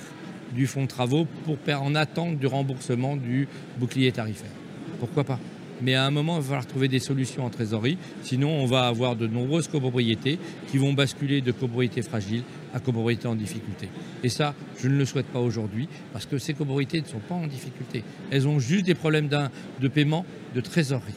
du 0.53 0.67
fonds 0.67 0.83
de 0.83 0.87
travaux 0.87 1.25
pour 1.45 1.57
en 1.73 1.95
attente 1.95 2.37
du 2.37 2.47
remboursement 2.47 3.15
du 3.15 3.47
bouclier 3.79 4.11
tarifaire. 4.11 4.51
Pourquoi 4.99 5.23
pas? 5.23 5.39
Mais 5.83 5.95
à 5.95 6.05
un 6.05 6.11
moment, 6.11 6.35
il 6.37 6.41
va 6.41 6.43
falloir 6.43 6.65
trouver 6.65 6.87
des 6.87 6.99
solutions 6.99 7.43
en 7.45 7.49
trésorerie. 7.49 7.97
Sinon, 8.23 8.49
on 8.49 8.65
va 8.65 8.87
avoir 8.87 9.17
de 9.17 9.27
nombreuses 9.27 9.67
copropriétés 9.67 10.39
qui 10.71 10.77
vont 10.77 10.93
basculer 10.93 11.41
de 11.41 11.51
copropriétés 11.51 12.01
fragiles 12.01 12.43
à 12.73 12.79
copropriétés 12.79 13.27
en 13.27 13.35
difficulté. 13.35 13.89
Et 14.23 14.29
ça, 14.29 14.55
je 14.79 14.87
ne 14.87 14.97
le 14.97 15.03
souhaite 15.05 15.25
pas 15.27 15.39
aujourd'hui 15.39 15.89
parce 16.13 16.25
que 16.25 16.37
ces 16.37 16.53
copropriétés 16.53 17.01
ne 17.01 17.05
sont 17.05 17.19
pas 17.19 17.35
en 17.35 17.47
difficulté. 17.47 18.03
Elles 18.31 18.47
ont 18.47 18.59
juste 18.59 18.85
des 18.85 18.95
problèmes 18.95 19.27
de 19.27 19.87
paiement, 19.89 20.25
de 20.55 20.61
trésorerie. 20.61 21.13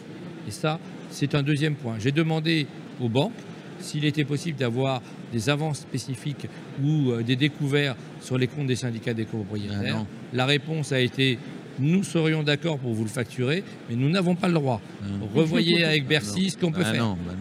Et 0.49 0.50
ça, 0.50 0.80
c'est 1.11 1.37
un 1.37 1.44
deuxième 1.44 1.76
point. 1.76 1.96
J'ai 2.00 2.12
demandé 2.12 2.66
aux 3.00 3.08
banques 3.08 3.32
s'il 3.78 4.04
était 4.04 4.25
possible 4.25 4.58
d'avoir 4.58 5.00
des 5.32 5.49
avances 5.49 5.80
spécifiques 5.80 6.49
ou 6.82 7.11
euh, 7.11 7.23
des 7.23 7.37
découverts 7.37 7.94
sur 8.20 8.38
les 8.38 8.46
comptes 8.46 8.66
des 8.66 8.76
syndicats 8.76 9.12
des 9.14 9.25
Ah 9.25 9.30
copropriétaires. 9.30 9.96
non. 9.99 10.06
La 10.32 10.46
réponse 10.46 10.92
a 10.92 11.00
été 11.00 11.38
nous 11.78 12.02
serions 12.04 12.42
d'accord 12.42 12.78
pour 12.78 12.92
vous 12.95 13.02
le 13.04 13.09
facturer, 13.11 13.62
mais 13.88 13.97
nous 13.97 14.09
n'avons 14.09 14.35
pas 14.35 14.49
le 14.49 14.54
droit. 14.54 14.80
Ah 15.02 15.06
non. 15.21 15.28
Revoyez 15.35 15.85
avec 15.85 16.06
Bercy 16.06 16.42
Non. 16.45 16.49
ce 16.49 16.56
qu'on 16.59 16.73
peut 16.73 16.83
Ah 16.85 16.92
faire. 16.92 17.04
non, 17.04 17.18
bah 17.26 17.33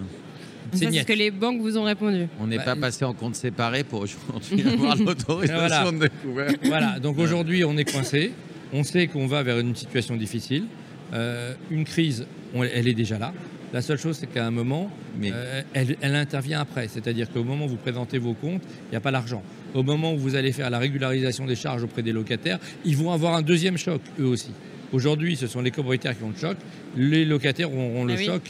c'est 0.74 0.92
ce 0.92 1.04
que 1.04 1.13
les 1.13 1.32
banques 1.32 1.62
vous 1.62 1.77
ont 1.77 1.84
répondu. 1.84 2.27
On 2.39 2.48
n'est 2.48 2.58
Bah, 2.58 2.63
pas 2.65 2.75
passé 2.75 3.06
en 3.06 3.13
compte 3.13 3.36
séparé 3.36 3.84
pour 3.84 4.01
aujourd'hui 4.01 4.62
avoir 4.74 4.96
l'autorisation 5.06 5.68
Voilà. 5.68 5.92
de 5.92 5.98
découvert. 6.00 6.51
Voilà, 6.63 7.00
donc 7.00 7.18
aujourd'hui 7.20 7.63
on 7.63 7.77
est 7.77 7.89
coincé, 7.89 8.34
on 8.74 8.84
sait 8.84 9.08
qu'on 9.08 9.27
va 9.27 9.42
vers 9.44 9.60
une 9.60 9.75
situation 9.75 10.15
difficile, 10.15 10.65
Euh, 11.13 11.54
une 11.70 11.86
crise, 11.86 12.25
on- 12.56 12.63
elle 12.63 12.88
est 12.88 12.96
déjà 12.96 13.20
là. 13.20 13.32
La 13.74 13.81
seule 13.81 13.98
chose 13.98 14.17
c'est 14.17 14.27
qu'à 14.27 14.45
un 14.45 14.51
moment, 14.51 14.89
Mais 15.19 15.31
Euh, 15.34 15.62
elle, 15.74 15.95
elle 16.01 16.15
intervient 16.15 16.62
après. 16.62 16.88
C'est-à-dire 16.88 17.29
qu'au 17.31 17.43
moment 17.43 17.65
où 17.65 17.69
vous 17.69 17.75
présentez 17.77 18.17
vos 18.17 18.34
comptes, 18.34 18.62
il 18.88 18.91
n'y 18.91 18.98
a 18.98 19.01
pas 19.01 19.12
l'argent. 19.12 19.41
Au 19.74 19.84
moment 19.84 20.13
où 20.13 20.17
vous 20.17 20.36
allez 20.36 20.51
faire 20.53 20.69
la 20.69 20.79
régularisation 20.79 21.45
des 21.45 21.55
charges 21.55 21.84
auprès 21.84 22.01
des 22.03 22.13
locataires, 22.13 22.60
ils 22.86 22.95
vont 22.95 23.12
avoir 23.12 23.36
un 23.36 23.41
deuxième 23.41 23.77
choc, 23.77 24.01
eux 24.19 24.25
aussi. 24.25 24.51
Aujourd'hui, 24.93 25.36
ce 25.36 25.48
sont 25.48 25.62
les 25.62 25.72
copropriétaires 25.72 26.17
qui 26.17 26.24
ont 26.24 26.29
le 26.29 26.38
choc. 26.39 26.57
Les 26.95 27.25
locataires 27.25 27.74
auront 27.74 28.05
le 28.05 28.13
Ah 28.13 28.17
oui. 28.17 28.25
choc 28.25 28.41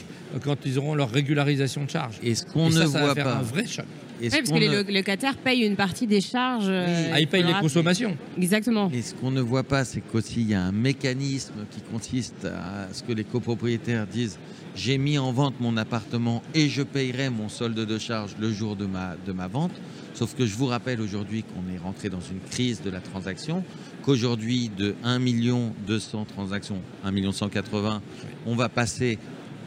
quand 0.42 0.56
ils 0.66 0.78
auront 0.78 0.94
leur 0.94 1.10
régularisation 1.10 1.84
de 1.84 1.90
charges. 1.90 2.18
est-ce 2.22 2.44
qu'on 2.46 2.68
Et 2.68 2.72
ça, 2.72 2.80
ne 2.84 2.86
ça 2.86 3.06
va 3.06 3.14
faire 3.14 3.24
pas 3.24 3.36
un 3.36 3.42
vrai 3.42 3.66
choc. 3.66 3.86
Oui, 4.20 4.28
parce 4.30 4.50
que 4.50 4.54
les 4.58 4.68
ne- 4.68 4.92
locataires 4.92 5.36
payent 5.36 5.62
une 5.66 5.76
partie 5.76 6.06
des 6.06 6.20
charges. 6.20 6.66
euh, 6.68 7.10
Ah, 7.12 7.20
ils 7.20 7.28
payent 7.28 7.42
les 7.42 7.52
consommations. 7.60 8.16
Exactement. 8.38 8.90
Et 8.92 9.02
ce 9.02 9.14
qu'on 9.14 9.30
ne 9.30 9.40
voit 9.40 9.62
pas, 9.64 9.84
c'est 9.84 10.00
qu'aussi 10.00 10.40
il 10.42 10.50
y 10.50 10.54
a 10.54 10.62
un 10.62 10.72
mécanisme 10.72 11.66
qui 11.70 11.80
consiste 11.80 12.44
à 12.46 12.88
ce 12.92 13.02
que 13.02 13.12
les 13.12 13.24
copropriétaires 13.24 14.06
disent 14.06 14.38
j'ai 14.74 14.98
mis 14.98 15.16
en 15.18 15.32
vente 15.32 15.54
mon 15.60 15.76
appartement 15.76 16.42
et 16.54 16.68
je 16.68 16.82
payerai 16.82 17.30
mon 17.30 17.48
solde 17.48 17.74
de 17.78 17.98
charge 17.98 18.36
le 18.38 18.52
jour 18.52 18.76
de 18.76 18.86
ma, 18.86 19.16
de 19.26 19.32
ma 19.32 19.48
vente. 19.48 19.72
Sauf 20.14 20.34
que 20.34 20.46
je 20.46 20.54
vous 20.56 20.66
rappelle 20.66 21.00
aujourd'hui 21.00 21.42
qu'on 21.42 21.72
est 21.74 21.78
rentré 21.78 22.08
dans 22.08 22.20
une 22.20 22.40
crise 22.50 22.80
de 22.82 22.88
la 22.90 23.00
transaction, 23.00 23.62
qu'aujourd'hui 24.02 24.70
de 24.76 24.94
1 25.04 25.18
200 25.86 26.24
transactions, 26.26 26.80
1 27.04 27.32
180, 27.32 28.02
on 28.46 28.54
va 28.54 28.68
passer 28.68 29.18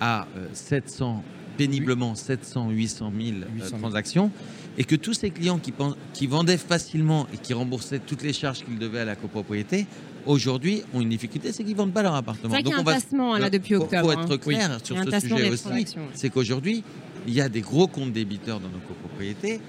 à 0.02 0.28
euh, 0.38 0.48
700, 0.54 1.24
péniblement 1.60 2.16
700, 2.16 2.70
800 2.72 3.12
000 3.18 3.28
euh, 3.38 3.46
800 3.56 3.68
000. 3.70 3.80
transactions 3.80 4.32
et 4.78 4.84
que 4.86 4.96
tous 4.96 5.14
ces 5.14 5.30
clients 5.30 5.60
qui, 5.60 5.74
qui 6.14 6.26
vendaient 6.28 6.58
facilement 6.58 7.28
et 7.34 7.38
qui 7.38 7.54
remboursaient 7.54 8.00
toutes 8.00 8.24
les 8.24 8.32
charges 8.34 8.64
qu'ils 8.64 8.80
devaient 8.80 9.02
à 9.02 9.06
la 9.06 9.16
copropriété, 9.18 9.86
aujourd'hui 10.26 10.84
ont 10.94 11.02
une 11.02 11.10
difficulté, 11.10 11.52
c'est 11.52 11.64
qu'ils 11.64 11.74
ne 11.74 11.78
vendent 11.78 11.94
pas 11.94 12.02
leur 12.02 12.14
C'est 12.14 12.20
appartement. 12.20 12.50
vrai 12.50 12.64
qu'il 12.64 12.72
y 12.72 12.74
a 12.74 12.78
un 12.78 12.82
on 12.82 12.84
va- 12.84 12.94
tassement 12.94 13.38
là 13.38 13.50
depuis 13.50 13.76
faut 13.76 13.84
être 13.84 14.38
clair 14.38 14.78
Il 14.80 14.86
sur 14.86 14.96
y 14.96 15.00
a 15.00 15.02
un 15.02 15.06
ce 15.06 15.10
tassement 15.10 15.38
sujet 15.38 15.50
aussi, 15.50 15.86
c'est 16.14 16.30
qu'aujourd'hui, 16.30 16.84
il 17.28 17.34
y 17.34 17.42
a 17.42 17.50
des 17.50 17.62
gros 17.62 17.88
comptes 17.88 18.14
débiteurs 18.14 18.60
dans 18.62 18.70
nos 18.70 18.80
copropriétés, 18.88 19.60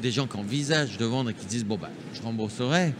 des 0.00 0.10
gens 0.12 0.26
qui 0.28 0.36
envisagent 0.36 0.96
de 0.96 1.04
vendre 1.04 1.30
et 1.30 1.34
qui 1.34 1.46
disent 1.46 1.64
bon 1.64 1.76
bah 1.76 1.90
je 2.14 2.22
rembourserai, 2.22 2.94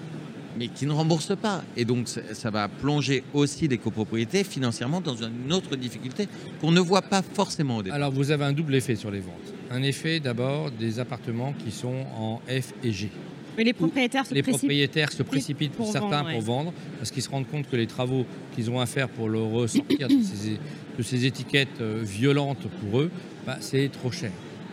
mais 0.58 0.68
qui 0.68 0.86
ne 0.86 0.92
remboursent 0.92 1.36
pas. 1.40 1.62
Et 1.76 1.84
donc 1.84 2.08
ça 2.08 2.20
ça 2.32 2.50
va 2.50 2.68
plonger 2.68 3.22
aussi 3.34 3.68
les 3.68 3.78
copropriétés 3.78 4.44
financièrement 4.44 5.00
dans 5.00 5.16
une 5.16 5.52
autre 5.52 5.76
difficulté 5.76 6.28
qu'on 6.60 6.72
ne 6.72 6.80
voit 6.80 7.02
pas 7.02 7.22
forcément 7.22 7.78
au 7.78 7.82
départ. 7.82 7.96
Alors 7.96 8.12
vous 8.12 8.30
avez 8.30 8.44
un 8.44 8.52
double 8.52 8.74
effet 8.74 8.96
sur 8.96 9.10
les 9.10 9.20
ventes. 9.20 9.32
Un 9.70 9.82
effet 9.82 10.20
d'abord 10.20 10.70
des 10.70 10.98
appartements 10.98 11.54
qui 11.64 11.70
sont 11.70 12.04
en 12.16 12.40
F 12.48 12.72
et 12.82 12.92
G. 12.92 13.10
Mais 13.56 13.64
les 13.64 13.72
propriétaires 13.72 14.26
se 14.26 14.34
les 14.34 14.42
précipitent. 14.42 14.68
propriétaires 14.68 15.12
se 15.12 15.22
précipitent 15.22 15.72
pour, 15.72 15.84
pour 15.84 15.92
certains 15.92 16.08
vendre, 16.22 16.26
ouais. 16.26 16.32
pour 16.34 16.42
vendre 16.42 16.72
parce 16.98 17.10
qu'ils 17.10 17.22
se 17.22 17.28
rendent 17.28 17.46
compte 17.46 17.68
que 17.68 17.76
les 17.76 17.86
travaux 17.86 18.24
qu'ils 18.54 18.70
ont 18.70 18.80
à 18.80 18.86
faire 18.86 19.08
pour 19.08 19.28
le 19.28 19.42
ressortir 19.42 20.08
de, 20.08 20.14
ces, 20.22 20.58
de 20.98 21.02
ces 21.02 21.26
étiquettes 21.26 21.80
euh, 21.80 22.00
violentes 22.02 22.66
pour 22.80 23.00
eux, 23.00 23.10
bah, 23.46 23.58
c'est 23.60 23.90
trop 23.90 24.10
cher. 24.10 24.30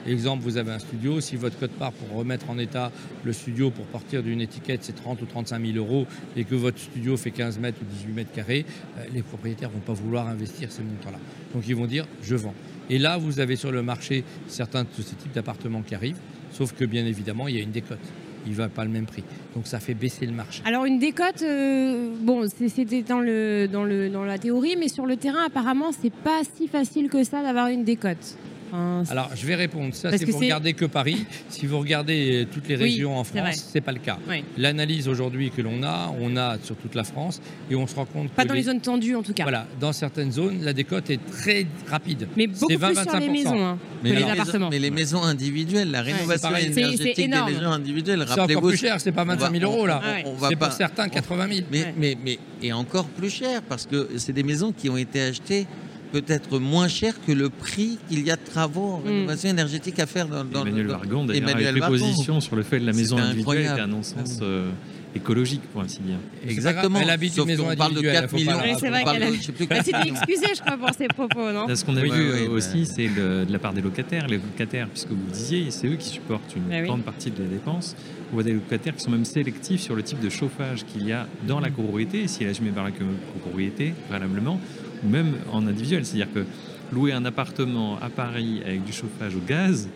Exemple, 0.08 0.44
vous 0.44 0.58
avez 0.58 0.72
un 0.72 0.80
studio, 0.80 1.20
si 1.20 1.36
votre 1.36 1.60
code 1.60 1.72
part 1.72 1.92
pour 1.92 2.18
remettre 2.18 2.50
en 2.50 2.58
état 2.58 2.92
le 3.24 3.34
studio 3.34 3.70
pour 3.70 3.86
partir 3.86 4.24
d'une 4.24 4.42
étiquette, 4.42 4.84
c'est 4.84 4.96
30 4.96 5.22
ou 5.22 5.26
35 5.26 5.66
000 5.66 5.78
euros, 5.78 6.08
et 6.38 6.46
que 6.46 6.56
votre 6.56 6.80
studio 6.80 7.18
fait 7.18 7.32
15 7.32 7.60
mètres 7.60 7.78
ou 7.82 7.86
18 7.86 8.14
mètres 8.14 8.32
carrés, 8.32 8.66
euh, 8.98 9.04
les 9.14 9.22
propriétaires 9.22 9.70
vont 9.70 9.80
pas 9.80 9.94
vouloir 9.94 10.28
investir 10.28 10.72
ces 10.72 10.84
montants-là. 10.84 11.20
Donc 11.54 11.68
ils 11.68 11.76
vont 11.76 11.86
dire, 11.86 12.06
je 12.24 12.36
vends. 12.36 12.54
Et 12.90 12.98
là, 12.98 13.18
vous 13.18 13.40
avez 13.40 13.56
sur 13.56 13.72
le 13.72 13.84
marché 13.84 14.24
certains 14.48 14.84
de 14.84 14.88
ce 14.96 15.02
type 15.02 15.34
d'appartements 15.34 15.82
qui 15.82 15.96
arrivent, 15.96 16.20
sauf 16.52 16.74
que 16.74 16.86
bien 16.86 17.06
évidemment, 17.06 17.48
il 17.48 17.58
y 17.58 17.60
a 17.60 17.64
une 17.64 17.72
décote. 17.72 18.00
Il 18.46 18.54
ne 18.54 18.58
va 18.58 18.70
pas 18.70 18.86
le 18.86 18.90
même 18.90 19.06
prix. 19.06 19.24
Donc 19.54 19.68
ça 19.68 19.82
fait 19.82 19.94
baisser 19.94 20.26
le 20.26 20.32
marché. 20.32 20.62
Alors 20.66 20.86
une 20.86 20.98
décote, 20.98 21.42
euh, 21.42 22.16
bon, 22.22 22.48
c'était 22.50 23.02
dans, 23.02 23.20
le, 23.20 23.68
dans, 23.68 23.84
le, 23.84 24.10
dans 24.10 24.24
la 24.24 24.38
théorie, 24.38 24.76
mais 24.80 24.88
sur 24.88 25.06
le 25.06 25.18
terrain, 25.18 25.44
apparemment, 25.46 25.92
c'est 25.92 26.14
pas 26.14 26.42
si 26.56 26.70
facile 26.70 27.10
que 27.10 27.24
ça 27.24 27.44
d'avoir 27.44 27.68
une 27.68 27.84
décote. 27.84 28.38
Enfin, 28.72 29.04
Alors, 29.12 29.30
je 29.36 29.46
vais 29.46 29.56
répondre. 29.56 29.94
Ça, 29.96 30.12
c'est 30.18 30.26
que 30.26 30.32
vous 30.32 30.40
regardez 30.40 30.74
que 30.74 30.86
Paris. 30.86 31.26
Si 31.50 31.66
vous 31.66 31.80
regardez 31.80 32.44
euh, 32.44 32.48
toutes 32.52 32.68
les 32.68 32.76
Oui, 32.76 32.84
régions 32.84 33.18
en. 33.18 33.24
France, 33.24 33.68
c'est 33.72 33.82
pas 33.82 33.92
le 33.92 34.00
cas. 34.00 34.18
Oui. 34.28 34.44
L'analyse 34.58 35.08
aujourd'hui 35.08 35.52
que 35.52 35.62
l'on 35.62 35.84
a, 35.84 36.14
on 36.20 36.36
a 36.38 36.58
sur 36.64 36.76
toute 36.76 36.96
la 36.96 37.04
France 37.04 37.42
et 37.70 37.76
on 37.76 37.86
se 37.88 37.96
rend 37.96 38.06
compte 38.06 38.30
pas 38.32 38.44
que 38.44 38.48
dans 38.50 38.54
les 38.54 38.64
zones 38.64 38.82
tendues 38.82 39.16
en 39.16 39.24
tout 39.24 39.34
cas. 39.34 39.44
voilà, 39.44 39.66
dans 39.80 39.94
certaines 39.94 40.32
zones, 40.32 40.62
la 40.64 40.74
décote 40.74 41.10
est 41.10 41.20
très 41.32 41.66
rapide. 41.88 42.28
Mais 42.38 42.48
beaucoup 42.48 42.68
C'est 42.70 42.78
plus 42.78 42.96
sur 42.96 43.20
les 43.20 43.28
20-25%. 43.28 43.32
maisons 43.32 43.66
hein, 43.66 43.78
Mais 44.04 44.12
que 44.12 44.16
les 44.16 44.24
appartements. 44.24 44.70
mais 44.70 44.80
les 44.80 44.92
maisons 44.92 45.24
individuelles, 45.24 45.92
la 45.92 46.02
rénovation 46.02 46.56
énergétique 46.56 47.16
des 47.16 47.28
maisons 47.28 47.72
individuelles, 47.72 48.20
C'est 48.26 48.32
encore 48.32 48.42
rappelez-vous. 48.44 48.68
plus 48.70 48.78
cher, 48.78 49.00
c'est 49.02 49.12
pas 49.12 49.24
25 49.24 49.52
000 49.60 49.72
euros 49.72 49.86
là. 49.88 50.02
C'est 50.50 50.56
pas- 50.56 50.68
pour 50.68 50.74
certains 50.78 51.10
80 51.10 51.48
000. 51.48 51.68
Mais, 51.72 51.80
Ouais. 51.84 51.94
mais, 51.98 52.18
mais, 52.24 52.40
et 52.62 52.74
encore 52.74 53.06
plus 53.06 53.30
cher, 53.30 53.62
parce 53.62 53.86
que 53.86 54.10
c'est 54.18 54.34
des 54.34 54.44
maisons 54.44 54.72
qui 54.72 54.90
ont 54.90 54.98
été 54.98 55.22
achetées 55.22 55.66
peut-être 56.12 56.60
moins 56.60 56.88
cher 56.88 57.14
que 57.26 57.32
le 57.32 57.50
prix 57.50 57.98
qu'il 58.10 58.26
y 58.26 58.32
a 58.32 58.36
de 58.36 58.42
travaux 58.44 58.94
en 58.94 59.00
Mm. 59.00 59.08
rénovation 59.08 59.50
énergétique 59.50 60.00
à 60.00 60.06
faire 60.06 60.28
dans, 60.28 60.44
dans 60.44 60.62
Emmanuel 60.66 60.88
Vargon, 60.88 61.26
d'ailleurs, 61.26 61.44
Emmanuel 61.50 61.68
avec 61.68 61.84
les 61.84 61.88
positions 61.88 62.40
sur 62.42 62.56
le 62.56 62.64
fait 62.64 62.80
que 62.80 62.86
la 62.86 62.94
maison 62.94 63.18
individuelle 63.18 63.58
incroyable. 63.68 63.82
un 63.82 63.88
non-sens 63.88 64.40
euh, 64.42 64.70
écologique, 65.16 65.62
pour 65.74 65.82
ainsi 65.82 66.00
dire. 66.02 66.18
Exactement. 66.48 67.00
Elle 67.02 67.10
habite 67.10 67.32
une 67.32 67.36
Sauf 67.38 67.48
maison 67.48 67.64
qu'on 67.68 67.76
parle 67.76 67.94
de 67.94 67.98
individuelle, 67.98 68.22
4 68.22 68.30
faut 68.30 68.36
pas 68.38 68.42
millions. 68.44 68.58
la 68.58 68.64
Oui, 68.64 68.78
c'est 68.80 68.90
vrai 68.90 69.02
on 69.06 69.12
qu'elle 69.12 69.22
de- 69.22 69.26
a- 69.28 70.54
je 70.56 70.62
crois, 70.62 70.78
pour 70.78 70.94
ses 70.96 71.08
propos, 71.08 71.52
non? 71.52 71.76
Ce 71.76 71.84
qu'on 71.86 71.98
a 71.98 72.02
Oui, 72.02 72.10
vu 72.12 72.16
oui, 72.32 72.40
euh, 72.44 72.48
bah. 72.48 72.54
aussi, 72.54 72.86
c'est 72.86 73.08
de 73.08 73.46
la 73.50 73.60
part 73.60 73.74
des 73.74 73.82
locataires. 73.82 74.28
Les 74.28 74.38
locataires, 74.38 74.88
puisque 74.88 75.10
vous 75.10 75.16
le 75.28 75.32
disiez, 75.34 75.72
c'est 75.72 75.88
eux 75.88 75.96
qui 75.96 76.10
supportent 76.10 76.56
une 76.56 76.72
Ah 76.72 76.80
oui. 76.82 76.88
grande 76.88 77.02
partie 77.04 77.32
des 77.32 77.44
dépenses. 77.44 77.96
On 78.32 78.36
voit 78.36 78.44
des 78.44 78.54
locataires 78.54 78.96
qui 78.96 79.04
sont 79.04 79.10
même 79.12 79.26
sélectifs 79.26 79.82
sur 79.82 79.96
le 79.96 80.04
type 80.04 80.20
de 80.20 80.30
chauffage 80.30 80.86
qu'il 80.86 81.08
y 81.08 81.12
a 81.12 81.28
dans 81.48 81.60
la 81.60 81.72
copropriété, 81.72 82.28
si 82.28 82.44
elle 82.44 82.50
est 82.50 82.52
assumée 82.52 82.70
par 82.70 82.84
la 82.84 82.92
copropriété, 82.92 83.94
préalablement, 84.10 84.60
même 85.04 85.34
en 85.52 85.66
individuel. 85.68 86.06
C'est-à-dire 86.06 86.32
que 86.34 86.46
louer 86.92 87.12
un 87.14 87.26
appartement 87.26 88.00
à 88.02 88.10
Paris 88.10 88.62
avec 88.66 88.84
du 88.84 88.92
chauffage 88.94 89.36
au 89.36 89.40
gaz, 89.48 89.88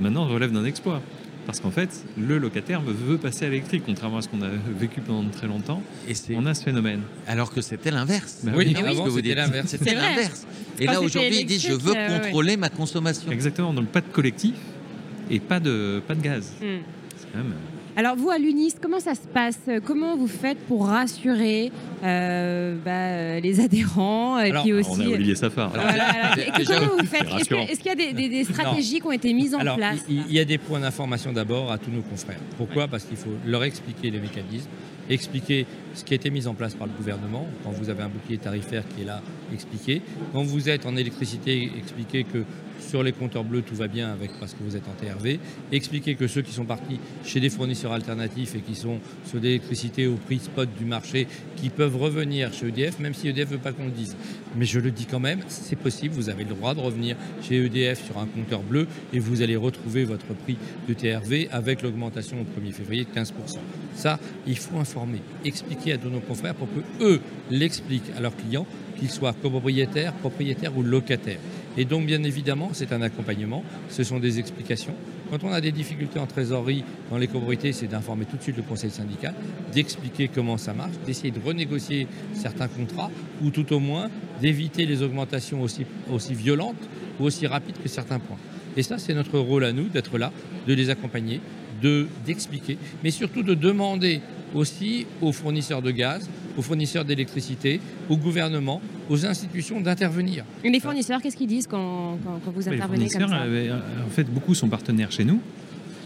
maintenant 0.00 0.26
relève 0.26 0.52
d'un 0.52 0.64
exploit. 0.64 1.00
Parce 1.44 1.58
qu'en 1.58 1.72
fait, 1.72 2.04
le 2.16 2.38
locataire 2.38 2.80
veut 2.82 3.18
passer 3.18 3.46
à 3.46 3.48
l'électrique, 3.48 3.82
contrairement 3.84 4.18
à 4.18 4.22
ce 4.22 4.28
qu'on 4.28 4.42
a 4.42 4.48
vécu 4.78 5.00
pendant 5.00 5.28
très 5.28 5.48
longtemps. 5.48 5.82
Et 6.08 6.14
c'est- 6.14 6.36
On 6.36 6.46
a 6.46 6.54
ce 6.54 6.62
phénomène. 6.62 7.00
Alors 7.26 7.52
que 7.52 7.60
c'était 7.60 7.90
l'inverse. 7.90 8.42
Bah 8.44 8.52
Oui, 8.54 8.66
oui. 8.68 8.74
Ah 8.78 8.82
que 8.90 8.94
vous 9.08 9.16
c'était 9.16 9.22
dites. 9.30 9.36
l'inverse. 9.36 9.66
C'était 9.68 9.94
l'inverse. 9.94 10.46
Et 10.78 10.86
là 10.86 11.00
aujourd'hui, 11.00 11.40
ils 11.40 11.46
disent 11.46 11.62
je 11.66 11.72
veux 11.72 11.96
euh, 11.96 12.08
ouais. 12.08 12.20
contrôler 12.20 12.56
ma 12.56 12.68
consommation. 12.68 13.30
Exactement, 13.32 13.72
donc 13.74 13.88
pas 13.88 14.00
de 14.00 14.06
collectif 14.06 14.54
et 15.30 15.40
pas 15.40 15.58
de, 15.58 16.00
pas 16.06 16.14
de 16.14 16.20
gaz. 16.22 16.52
Hmm. 16.60 16.78
C'est 17.16 17.26
quand 17.32 17.38
même 17.38 17.54
Alors 17.94 18.16
vous 18.16 18.30
à 18.30 18.38
l'UNIS, 18.38 18.74
comment 18.80 19.00
ça 19.00 19.14
se 19.14 19.26
passe? 19.26 19.58
Comment 19.84 20.16
vous 20.16 20.26
faites 20.26 20.58
pour 20.66 20.86
rassurer 20.86 21.70
euh, 22.02 22.74
bah, 22.82 23.38
les 23.40 23.60
adhérents 23.60 24.38
et 24.38 24.50
Alors, 24.50 24.62
puis 24.62 24.72
On 24.72 24.78
aussi 24.78 25.02
a 25.02 25.08
Olivier 25.08 25.34
Safar. 25.34 25.70
Alors, 25.74 26.34
comment 26.66 26.96
vous 26.98 27.06
faites? 27.06 27.26
Est-ce 27.70 27.78
qu'il 27.80 27.86
y 27.86 27.90
a 27.90 27.94
des, 27.94 28.12
des- 28.14 28.28
des 28.30 28.44
stratégies 28.44 29.00
qui 29.00 29.06
ont 29.06 29.12
été 29.12 29.34
mises 29.34 29.54
en 29.54 29.58
place? 29.58 29.98
il, 30.08 30.24
il 30.26 30.32
y 30.32 30.38
a 30.40 30.44
des 30.46 30.56
points 30.56 30.80
d'information 30.80 31.32
d'abord 31.32 31.70
à 31.70 31.76
tous 31.76 31.90
nos 31.90 32.00
confrères. 32.00 32.38
Pourquoi? 32.56 32.88
Parce 32.88 33.04
qu'il 33.04 33.18
faut 33.18 33.34
leur 33.44 33.62
expliquer 33.62 34.10
les 34.10 34.20
mécanismes, 34.20 34.70
expliquer 35.14 35.66
ce 35.94 36.04
qui 36.04 36.14
a 36.14 36.16
été 36.16 36.30
mis 36.30 36.46
en 36.46 36.54
place 36.54 36.74
par 36.74 36.86
le 36.86 36.92
gouvernement. 36.92 37.46
Quand 37.64 37.70
vous 37.70 37.90
avez 37.90 38.02
un 38.02 38.08
bouclier 38.08 38.38
tarifaire 38.38 38.84
qui 38.88 39.02
est 39.02 39.06
là, 39.06 39.22
expliquer. 39.52 40.02
Quand 40.32 40.42
vous 40.42 40.68
êtes 40.68 40.86
en 40.86 40.96
électricité, 40.96 41.70
expliquer 41.76 42.24
que 42.24 42.44
sur 42.82 43.02
les 43.02 43.12
compteurs 43.12 43.44
bleus, 43.44 43.62
tout 43.62 43.74
va 43.74 43.88
bien 43.88 44.12
avec 44.12 44.30
parce 44.38 44.52
que 44.52 44.62
vous 44.62 44.76
êtes 44.76 44.86
en 44.88 44.92
TRV. 44.92 45.38
Expliquer 45.70 46.14
que 46.14 46.26
ceux 46.26 46.42
qui 46.42 46.52
sont 46.52 46.64
partis 46.64 46.98
chez 47.24 47.40
des 47.40 47.48
fournisseurs 47.48 47.92
alternatifs 47.92 48.54
et 48.54 48.60
qui 48.60 48.74
sont 48.74 48.98
sur 49.24 49.40
l'électricité 49.40 50.06
au 50.06 50.16
prix 50.16 50.40
spot 50.40 50.68
du 50.78 50.84
marché, 50.84 51.26
qui 51.56 51.68
peuvent 51.70 51.96
revenir 51.96 52.52
chez 52.52 52.68
EDF, 52.68 52.98
même 52.98 53.14
si 53.14 53.28
EDF 53.28 53.50
ne 53.50 53.56
veut 53.56 53.62
pas 53.62 53.72
qu'on 53.72 53.84
le 53.84 53.90
dise. 53.90 54.16
Mais 54.56 54.64
je 54.64 54.80
le 54.80 54.90
dis 54.90 55.06
quand 55.06 55.20
même, 55.20 55.40
c'est 55.48 55.76
possible, 55.76 56.14
vous 56.14 56.28
avez 56.28 56.44
le 56.44 56.50
droit 56.50 56.74
de 56.74 56.80
revenir 56.80 57.16
chez 57.40 57.64
EDF 57.64 58.04
sur 58.04 58.18
un 58.18 58.26
compteur 58.26 58.60
bleu 58.60 58.86
et 59.12 59.18
vous 59.18 59.42
allez 59.42 59.56
retrouver 59.56 60.04
votre 60.04 60.26
prix 60.26 60.58
de 60.88 60.94
TRV 60.94 61.48
avec 61.50 61.82
l'augmentation 61.82 62.38
au 62.40 62.60
1er 62.60 62.72
février 62.72 63.04
de 63.04 63.18
15%. 63.20 63.32
Ça, 63.94 64.18
il 64.46 64.56
faut 64.56 64.78
informer, 64.78 65.01
expliquer 65.44 65.92
à 65.92 65.98
tous 65.98 66.08
nos 66.08 66.20
confrères 66.20 66.54
pour 66.54 66.68
que 66.68 67.04
eux 67.04 67.20
l'expliquent 67.50 68.10
à 68.16 68.20
leurs 68.20 68.36
clients, 68.36 68.66
qu'ils 68.98 69.10
soient 69.10 69.32
copropriétaires, 69.32 70.12
propriétaires 70.14 70.76
ou 70.76 70.82
locataires. 70.82 71.40
Et 71.76 71.84
donc, 71.84 72.06
bien 72.06 72.22
évidemment, 72.22 72.70
c'est 72.72 72.92
un 72.92 73.00
accompagnement, 73.00 73.64
ce 73.88 74.04
sont 74.04 74.18
des 74.18 74.38
explications. 74.38 74.94
Quand 75.30 75.42
on 75.44 75.52
a 75.52 75.62
des 75.62 75.72
difficultés 75.72 76.18
en 76.18 76.26
trésorerie 76.26 76.84
dans 77.10 77.16
les 77.16 77.26
copropriétés, 77.26 77.72
c'est 77.72 77.86
d'informer 77.86 78.26
tout 78.26 78.36
de 78.36 78.42
suite 78.42 78.58
le 78.58 78.62
conseil 78.62 78.90
syndical, 78.90 79.34
d'expliquer 79.72 80.28
comment 80.28 80.58
ça 80.58 80.74
marche, 80.74 80.92
d'essayer 81.06 81.30
de 81.30 81.40
renégocier 81.40 82.06
certains 82.34 82.68
contrats 82.68 83.10
ou 83.42 83.50
tout 83.50 83.72
au 83.72 83.80
moins 83.80 84.10
d'éviter 84.42 84.84
les 84.84 85.02
augmentations 85.02 85.62
aussi, 85.62 85.86
violentes 86.34 86.76
ou 87.18 87.24
aussi 87.24 87.46
rapides 87.46 87.76
que 87.82 87.88
certains 87.88 88.18
points. 88.18 88.38
Et 88.76 88.82
ça, 88.82 88.98
c'est 88.98 89.14
notre 89.14 89.38
rôle 89.38 89.64
à 89.64 89.72
nous 89.72 89.88
d'être 89.88 90.18
là, 90.18 90.32
de 90.66 90.74
les 90.74 90.90
accompagner, 90.90 91.40
de 91.80 92.06
d'expliquer, 92.26 92.76
mais 93.02 93.10
surtout 93.10 93.42
de 93.42 93.54
demander 93.54 94.20
aussi 94.54 95.06
aux 95.20 95.32
fournisseurs 95.32 95.82
de 95.82 95.90
gaz, 95.90 96.28
aux 96.56 96.62
fournisseurs 96.62 97.04
d'électricité, 97.04 97.80
au 98.08 98.16
gouvernement, 98.16 98.80
aux 99.08 99.24
institutions 99.26 99.80
d'intervenir. 99.80 100.44
Et 100.64 100.70
Les 100.70 100.80
fournisseurs, 100.80 101.20
qu'est-ce 101.22 101.36
qu'ils 101.36 101.46
disent 101.48 101.66
quand, 101.66 102.18
quand- 102.24 102.40
quand 102.44 102.50
vous 102.50 102.60
Les 102.60 102.68
intervenez 102.68 103.08
comme 103.08 103.20
fournisseurs, 103.20 103.28
ça 103.30 103.44
euh, 103.46 103.78
en 104.06 104.10
fait, 104.10 104.24
beaucoup 104.24 104.54
sont 104.54 104.68
partenaires 104.68 105.10
chez 105.12 105.24
nous, 105.24 105.40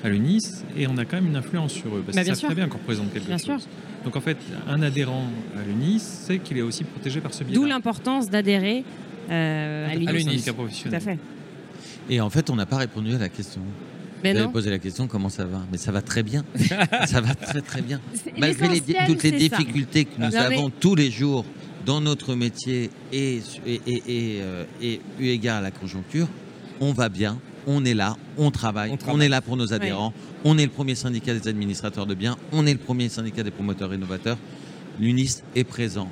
à 0.04 0.08
l'UNIS, 0.08 0.64
et 0.76 0.86
on 0.86 0.96
a 0.98 1.04
quand 1.04 1.16
même 1.16 1.26
une 1.26 1.36
influence 1.36 1.72
sur 1.72 1.88
eux, 1.96 2.02
parce 2.04 2.14
Bah, 2.16 2.22
qu'ils 2.22 2.24
bien 2.26 2.34
savent 2.34 2.38
sûr. 2.38 2.48
très 2.48 2.54
bien 2.54 2.68
qu'on 2.68 2.78
représente 2.78 3.12
quelque 3.12 3.26
Bien 3.26 3.38
chose. 3.38 3.62
sûr. 3.62 3.68
Donc 4.04 4.14
en 4.14 4.20
fait, 4.20 4.36
un 4.68 4.82
adhérent 4.82 5.24
à 5.58 5.62
l'UNIS 5.66 5.98
sait 6.00 6.38
qu'il 6.38 6.58
est 6.58 6.62
aussi 6.62 6.84
protégé 6.84 7.20
par 7.20 7.34
ce 7.34 7.42
biais. 7.42 7.54
D'où 7.54 7.64
l'importance 7.64 8.30
d'adhérer 8.30 8.84
euh, 9.30 9.86
à 9.88 9.90
À 9.90 9.94
l'UNIS. 9.94 10.06
l'UNIS. 10.12 10.22
syndicat 10.24 10.50
Tout 10.52 10.56
professionnel. 10.58 10.96
à 10.96 11.00
fait. 11.00 11.18
Et 12.08 12.20
en 12.20 12.30
fait, 12.30 12.48
on 12.50 12.54
n'a 12.54 12.66
pas 12.66 12.76
répondu 12.76 13.12
à 13.14 13.18
la 13.18 13.28
question. 13.28 13.62
Mais 14.22 14.32
Vous 14.32 14.38
avez 14.40 14.52
posé 14.52 14.70
la 14.70 14.78
question 14.78 15.06
comment 15.06 15.28
ça 15.28 15.44
va? 15.44 15.62
Mais 15.70 15.78
ça 15.78 15.92
va 15.92 16.02
très 16.02 16.22
bien. 16.22 16.44
ça 17.06 17.20
va 17.20 17.34
très 17.34 17.60
très 17.60 17.82
bien. 17.82 18.00
Malgré 18.38 18.68
les- 18.68 18.80
toutes 19.06 19.22
les 19.22 19.48
ça. 19.48 19.56
difficultés 19.56 20.04
que 20.06 20.10
nous 20.18 20.24
Non, 20.24 20.30
mais- 20.32 20.56
avons 20.56 20.70
tous 20.70 20.94
les 20.94 21.10
jours 21.10 21.44
dans 21.84 22.00
notre 22.00 22.34
métier 22.34 22.90
et, 23.12 23.40
et, 23.66 23.80
et, 23.86 24.02
et, 24.08 24.38
euh, 24.42 24.64
et 24.82 25.00
eu 25.20 25.26
égard 25.28 25.58
à 25.58 25.60
la 25.60 25.70
conjoncture, 25.70 26.28
on 26.80 26.92
va 26.92 27.08
bien, 27.08 27.38
on 27.68 27.84
est 27.84 27.94
là, 27.94 28.16
on 28.38 28.50
travaille, 28.50 28.96
On 29.06 29.20
est 29.20 29.28
là 29.28 29.40
pour 29.40 29.56
nos 29.56 29.72
adhérents, 29.72 30.12
on 30.44 30.58
est 30.58 30.64
le 30.64 30.70
premier 30.70 30.94
syndicat 30.96 31.32
des 31.34 31.46
administrateurs 31.48 32.06
de 32.06 32.14
biens, 32.14 32.36
on 32.52 32.66
est 32.66 32.72
le 32.72 32.78
premier 32.78 33.08
syndicat 33.08 33.42
des 33.44 33.50
promoteurs 33.52 33.92
innovateurs. 33.94 34.38
L'UNIS 34.98 35.42
est 35.54 35.64
présent 35.64 36.08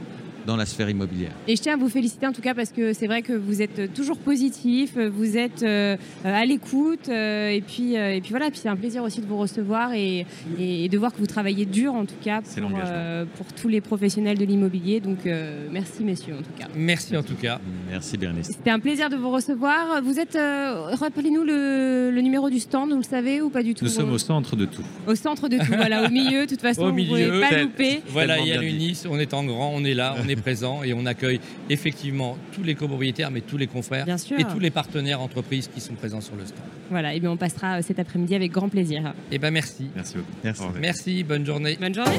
dans 0.46 0.56
la 0.56 0.66
sphère 0.66 0.88
immobilière. 0.90 1.32
Et 1.48 1.56
je 1.56 1.62
tiens 1.62 1.74
à 1.74 1.76
vous 1.76 1.88
féliciter 1.88 2.26
en 2.26 2.32
tout 2.32 2.42
cas 2.42 2.54
parce 2.54 2.70
que 2.70 2.92
c'est 2.92 3.06
vrai 3.06 3.22
que 3.22 3.32
vous 3.32 3.62
êtes 3.62 3.92
toujours 3.94 4.18
positif, 4.18 4.96
vous 4.96 5.36
êtes 5.36 5.62
euh, 5.62 5.96
à 6.24 6.44
l'écoute 6.44 7.08
euh, 7.08 7.48
et 7.50 7.60
puis 7.60 7.96
euh, 7.96 8.14
et 8.14 8.20
puis 8.20 8.30
voilà, 8.30 8.50
puis 8.50 8.58
c'est 8.62 8.68
un 8.68 8.76
plaisir 8.76 9.02
aussi 9.02 9.20
de 9.20 9.26
vous 9.26 9.38
recevoir 9.38 9.92
et, 9.94 10.26
et 10.58 10.88
de 10.88 10.98
voir 10.98 11.12
que 11.12 11.18
vous 11.18 11.26
travaillez 11.26 11.64
dur 11.66 11.94
en 11.94 12.04
tout 12.04 12.14
cas 12.22 12.40
pour, 12.42 12.70
euh, 12.84 13.24
tous 13.60 13.68
les 13.68 13.80
professionnels 13.80 14.38
de 14.38 14.44
l'immobilier. 14.44 15.00
Donc 15.00 15.26
euh, 15.26 15.66
merci 15.70 16.04
messieurs 16.04 16.34
en 16.34 16.42
tout 16.42 16.52
cas. 16.58 16.66
Merci 16.74 17.16
en 17.16 17.22
tout 17.22 17.34
cas. 17.34 17.60
Merci 17.90 18.16
Bernice. 18.16 18.46
C'était 18.48 18.70
un 18.70 18.80
plaisir 18.80 19.10
de 19.10 19.16
vous 19.16 19.30
recevoir. 19.30 20.02
Vous 20.02 20.18
êtes, 20.18 20.36
euh, 20.36 20.90
rappelez-nous 20.92 21.44
le, 21.44 22.10
le 22.12 22.20
numéro 22.20 22.50
du 22.50 22.60
stand, 22.60 22.90
vous 22.90 22.96
le 22.98 23.02
savez 23.02 23.40
ou 23.40 23.50
pas 23.50 23.62
du 23.62 23.74
tout 23.74 23.84
Nous 23.84 23.90
sommes 23.90 24.12
au 24.12 24.18
centre 24.18 24.56
de 24.56 24.64
tout. 24.66 24.82
Au 25.06 25.14
centre 25.14 25.48
de 25.48 25.58
tout, 25.58 25.72
voilà, 25.76 26.06
au 26.06 26.10
milieu. 26.10 26.42
De 26.42 26.50
toute 26.50 26.60
façon, 26.60 26.82
Au 26.84 26.88
vous 26.88 26.92
milieu, 26.94 27.28
pouvez 27.28 27.40
pas 27.40 27.62
louper. 27.62 28.02
Voilà, 28.08 28.38
il 28.38 28.48
y 28.48 28.52
a 28.52 28.60
l'UNIS, 28.60 29.04
on 29.08 29.18
est 29.18 29.32
en 29.34 29.44
grand, 29.44 29.72
on 29.74 29.84
est 29.84 29.94
là, 29.94 30.14
on 30.22 30.28
est 30.28 30.33
présent 30.40 30.82
et 30.82 30.92
on 30.94 31.06
accueille 31.06 31.40
effectivement 31.70 32.36
tous 32.52 32.62
les 32.62 32.74
copropriétaires, 32.74 33.30
mais 33.30 33.40
tous 33.40 33.56
les 33.56 33.66
confrères 33.66 34.04
Bien 34.04 34.18
sûr. 34.18 34.38
et 34.38 34.44
tous 34.44 34.58
les 34.58 34.70
partenaires 34.70 35.20
entreprises 35.20 35.68
qui 35.72 35.80
sont 35.80 35.94
présents 35.94 36.20
sur 36.20 36.36
le 36.36 36.44
stand. 36.44 36.58
Voilà, 36.90 37.14
et 37.14 37.20
bien 37.20 37.30
on 37.30 37.36
passera 37.36 37.78
euh, 37.78 37.82
cet 37.82 37.98
après-midi 37.98 38.34
avec 38.34 38.52
grand 38.52 38.68
plaisir. 38.68 39.14
Eh 39.30 39.38
ben 39.38 39.50
merci. 39.50 39.88
Merci 39.94 40.16
beaucoup. 40.16 40.78
Merci. 40.80 41.24
Bonne 41.24 41.46
journée. 41.46 41.76
Bonne 41.80 41.94
journée. 41.94 42.18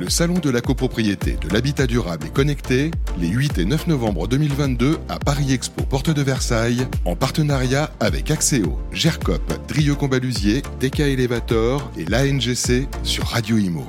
Le 0.00 0.08
Salon 0.08 0.38
de 0.38 0.50
la 0.50 0.60
copropriété, 0.60 1.36
de 1.40 1.48
l'habitat 1.52 1.86
durable 1.86 2.26
et 2.26 2.30
connecté, 2.30 2.90
les 3.20 3.28
8 3.28 3.58
et 3.58 3.64
9 3.64 3.86
novembre 3.86 4.26
2022 4.26 4.98
à 5.08 5.18
Paris 5.18 5.52
Expo, 5.52 5.84
porte 5.84 6.10
de 6.10 6.22
Versailles, 6.22 6.86
en 7.04 7.14
partenariat 7.14 7.90
avec 8.00 8.30
Axéo, 8.30 8.78
GERCOP, 8.92 9.52
Drieux 9.68 9.94
Combalusier, 9.94 10.62
DK 10.80 11.00
Elevator 11.00 11.92
et 11.98 12.04
l'ANGC 12.04 12.88
sur 13.04 13.24
Radio 13.26 13.58
Imo. 13.58 13.86